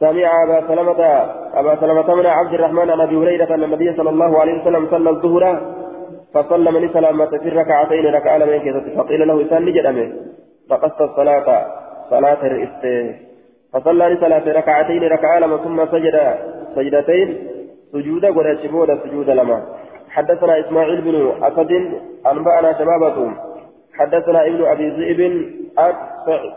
[0.00, 1.00] سمع أبا سلمة
[1.54, 5.10] أبا سلمة من عبد الرحمن عن أبي هريرة أن النبي صلى الله عليه وسلم صلى
[5.10, 5.44] الظهر
[6.34, 10.12] فصلى من سلامة في الركعتين ركع لمن كيست فقيل له إنسان نجد
[10.70, 11.66] فقص الصلاة
[12.10, 13.14] صلاة الإست
[13.72, 16.34] فصلى لصلاة ركعتين ركع لما ثم سجد.
[16.76, 17.28] سجدتين
[17.92, 19.62] سجود ولا سجود لما.
[20.12, 21.72] حدثنا إسماعيل بن أسد
[22.26, 23.16] أنبأنا شبابة.
[23.98, 25.20] حدثنا ابن أبي ذئب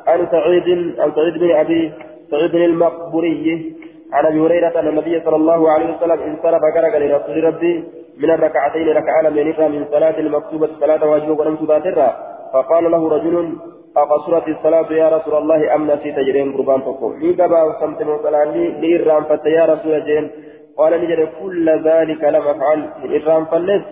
[0.07, 0.67] عن سعيد
[0.99, 1.91] عن سعيد بن أبي
[2.31, 3.73] سعيد المقبوري
[4.13, 7.83] عن أبي هريرة أن النبي صلى الله عليه وسلم انصرف كرك لرسول ربي
[8.17, 12.17] من الركعتين ركعة من من صلاة المكتوبة صلاة واجب ولم تباترها
[12.53, 13.55] فقال له رجل
[13.97, 19.23] أقصرت الصلاة يا رسول الله أم نسيت جرين قربان تقول لي قبا وسمت مصلاني لإرام
[19.23, 20.31] فت يا رسول جين
[20.77, 23.83] قال نجد كل ذلك لم أفعل من إرام فلس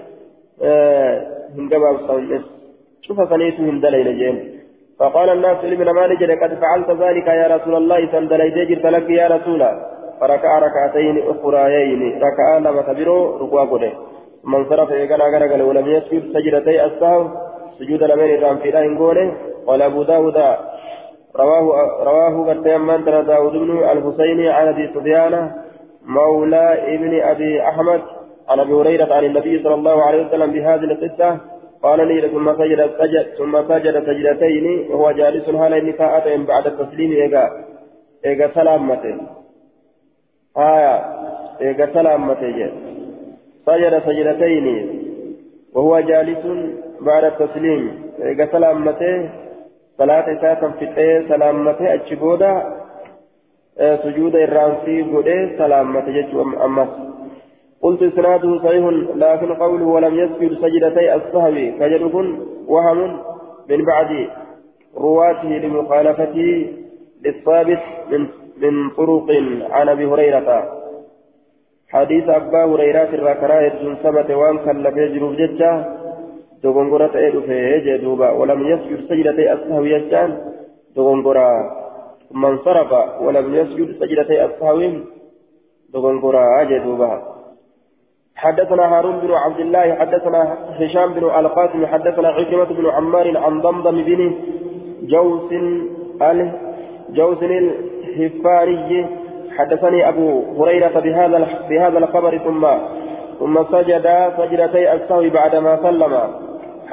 [0.63, 1.21] آه
[1.57, 2.41] من قبا وسمت
[3.01, 4.59] شوف سنيته هندلين جين.
[4.99, 9.27] فقال الناس لمن ما نجد قد فعلت ذلك يا رسول الله سندليت جرت لك يا
[9.27, 9.61] رسول
[10.21, 13.91] فركع ركعتين أخريين ركع لما تبرو ركوع قده.
[14.43, 17.27] من صرف إيقنا غرقل ولم يسجد سجدتي السهو
[17.79, 19.34] سجود لمن الرام في راه قوله.
[19.67, 20.38] قال أبو داود
[21.36, 21.65] رواه
[22.03, 25.51] رواه قد من داود بن الحسين عن أبي سفيان.
[26.06, 28.01] مولى ابن أبي أحمد
[28.49, 31.38] عن أبي هريرة عن النبي صلى الله عليه وسلم بهذه القصة.
[31.84, 37.12] قال لي ثم سجد سجد ثم سجد سجدتين وهو جالس هالا نكاء بعد التسليم.
[37.12, 37.49] إيجا
[38.26, 39.18] إيجا سلامته
[40.58, 40.95] آية
[41.62, 42.72] إيجا سلامته
[43.66, 44.68] سجد سجدتين
[45.74, 46.43] وهو جالس
[47.01, 48.12] بعد التسليم.
[48.24, 49.30] إيجا سلامته
[49.97, 52.82] صلاة ساكن في سلامته أتشبودا.
[53.78, 56.34] سجود الرانسي قد سلامته جت
[56.65, 56.89] أمس
[57.82, 63.19] قلت إسناده صحيح لكن قوله ولم يسجد سجدتي السهو كجدكن وهم
[63.69, 64.28] من بعد
[64.97, 66.74] رواته لمخالفته
[67.26, 67.80] للثابت
[68.11, 69.28] من من طرق
[69.71, 70.84] عن ابي هريره
[71.89, 75.71] حديث ابا هريره الراكرا يجن ثبت وان كان يجرب ججا
[76.63, 80.38] دوغونغورا تأيدو في جدوبا ولم يسجد سجدتي السهو يجان
[80.95, 81.82] دوغونغورا
[82.34, 84.81] من صرف ولم يسجد سجدتي السهو
[85.93, 87.21] دوغونغورا جدوبا
[88.36, 94.03] حدثنا هارون بن عبد الله حدثنا هشام بن القاسم حدثنا عكرمة بن عمار عن ضمضم
[94.03, 94.36] بن
[95.03, 95.51] جوس
[96.21, 96.51] ال
[97.09, 99.07] جوس الهفاري
[99.57, 100.27] حدثني أبو
[100.57, 101.38] هريرة بهذا
[101.69, 102.67] بهذا الخبر ثم
[103.39, 104.07] ثم سجد
[104.38, 106.13] سجدتي السهو بعدما سلم.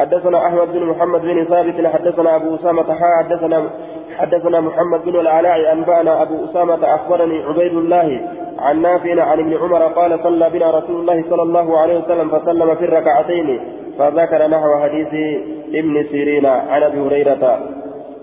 [0.00, 3.70] حدثنا أحمد بن محمد بن ثابت حدثنا أبو أسامة حدثنا
[4.18, 8.20] حدثنا محمد بن العلاء أنبأنا أبو أسامة أخبرني عبيد الله
[8.58, 12.74] عن نافع عن ابن عمر قال صلى بنا رسول الله صلى الله عليه وسلم فسلم
[12.74, 13.60] في الركعتين
[13.98, 15.40] فذكر نحو حديث
[15.74, 17.60] ابن سيرين عن أبي هريرة.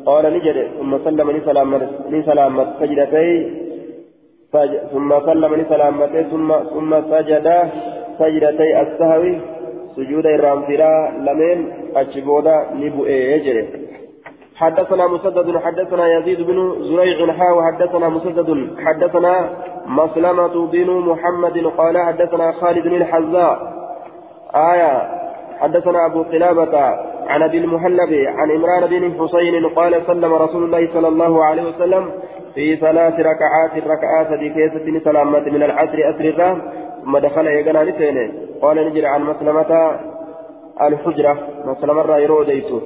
[0.05, 1.31] قال نجد ثم سلم
[2.09, 3.51] لسلامة سجدتي
[4.93, 7.47] ثم سلم لسلامتي ثم ثم سجد
[8.19, 9.23] سجدتي السهو
[9.97, 11.57] سجود الرامفرا لمن
[11.95, 13.67] أجبودا نبؤي يجري
[14.55, 18.49] حدثنا مسدد حدثنا يزيد بن زريع حا وحدثنا مسدد
[18.85, 19.49] حدثنا
[19.87, 23.59] مسلمة بن محمد قال حدثنا خالد بن الحذاء
[24.55, 24.93] آية
[25.59, 26.77] حدثنا أبو قلابة
[27.27, 32.11] عن أبي المهلب عن عمران بن حسين قال سلم رسول الله صلى الله عليه وسلم
[32.55, 36.61] في ثلاث ركعات ركعات في كيسة سلامة من العصر أسر الرام
[37.03, 38.33] ثم دخل يقنا لسينه.
[38.61, 39.99] قال نجري عن مسلمة
[40.81, 41.47] الحجرة.
[41.65, 42.79] مسلمة رايرو ديسو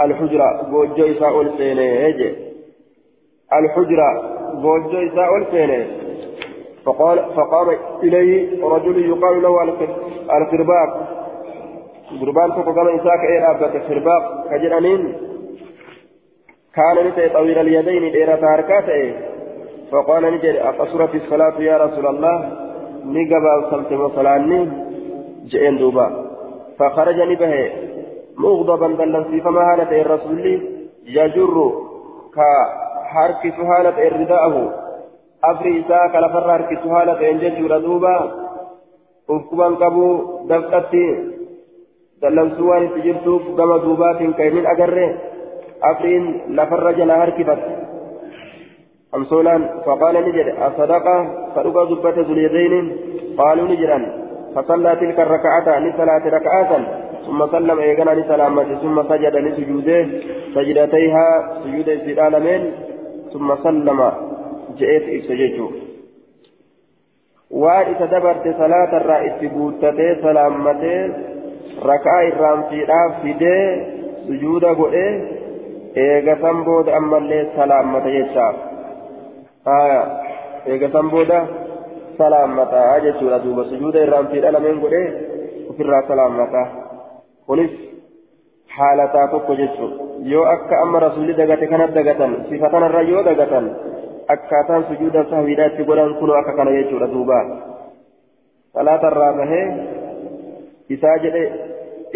[0.00, 2.36] الحجرة بوجو إساء السينه
[3.52, 4.08] الحجرة
[4.62, 5.86] بوجو إساء السينه
[6.84, 9.62] فقال فقام إليه رجل يقال له
[10.36, 10.90] الخرباق
[12.20, 15.14] قربان فوق إساك إيه أبك الخرباق كجرانين
[16.74, 19.14] كان نتي طويل اليدين تاركاته.
[19.92, 22.65] فقال نجري أقصرت الصلاة يا رسول الله؟
[23.14, 24.68] نقبا صلت وصلاني
[25.50, 26.06] جئين دوبا
[26.78, 27.52] فخرج نبه
[28.38, 30.44] مغضبا دلنسي فما هالة الرسول
[31.18, 31.56] يجر
[32.36, 34.54] كحركس هالة رداءه
[35.44, 38.16] أفري إساء كالفر حركس هالة إنجج ردوبا
[39.30, 40.08] أفكبا قبو
[40.50, 41.06] دفتي
[42.22, 45.08] دلنسوا waan itti jirtuuf gama duubaatiin kaymin agarre.
[45.90, 46.24] Afriin
[46.56, 47.16] lafarra jala
[49.86, 51.20] faqaala ni jedhe asadaqaa
[51.54, 52.86] sadhuqa dubbate zulyadaynin
[53.36, 54.26] qaaluu ni jedhan
[54.56, 56.70] فصلى تلك الركعة لصلاة ركعات
[57.26, 60.06] ثم سلم إيقنا لسلامته ثم سجد لسجوده
[60.54, 61.28] سجدتيها
[61.64, 62.62] سجود العالمين
[63.32, 64.00] ثم سلم
[64.78, 65.70] جئت إكسجيته
[67.50, 71.00] waan isa dabarte salaata irraa itti guuttatee salaammatee
[71.90, 73.66] rakaa irraanfiidhaaf fidee
[74.26, 75.12] sujuuda godhee
[76.06, 78.10] eegasan booda ammallee salaammata
[79.66, 81.38] eegasan booda
[82.18, 85.06] salaammata jechuudha duuba sujuuda irraanfiidha lameen godhee
[85.70, 86.62] ofirraa salaammata
[87.46, 87.72] kunis
[88.76, 93.66] haalataa tokko jechuudha yoo akka amma rasuulli dagate kanat dagatan sifa kanarra yoo dagatan
[94.34, 97.38] akkaataan sujuuda sahwiidhaa itti godhan kunoo akka kana jechuudha duuba
[98.78, 99.64] salaata irraa bahee
[100.96, 101.44] isaa jedhe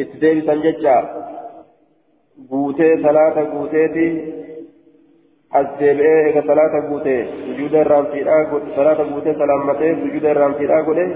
[0.05, 0.95] itti deebisan jecha
[2.51, 4.07] guutee salaata guuteeti
[5.55, 11.07] eega salaata guutee sujuuda irraanfiidhaa godhe salaata guutee salaammatee sujuuda irraanfiidhaa godhe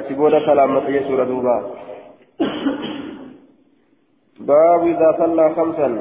[0.00, 1.54] achi booda salaammate jechuudha duuba
[4.46, 5.94] baabu idaa sallaa kamsan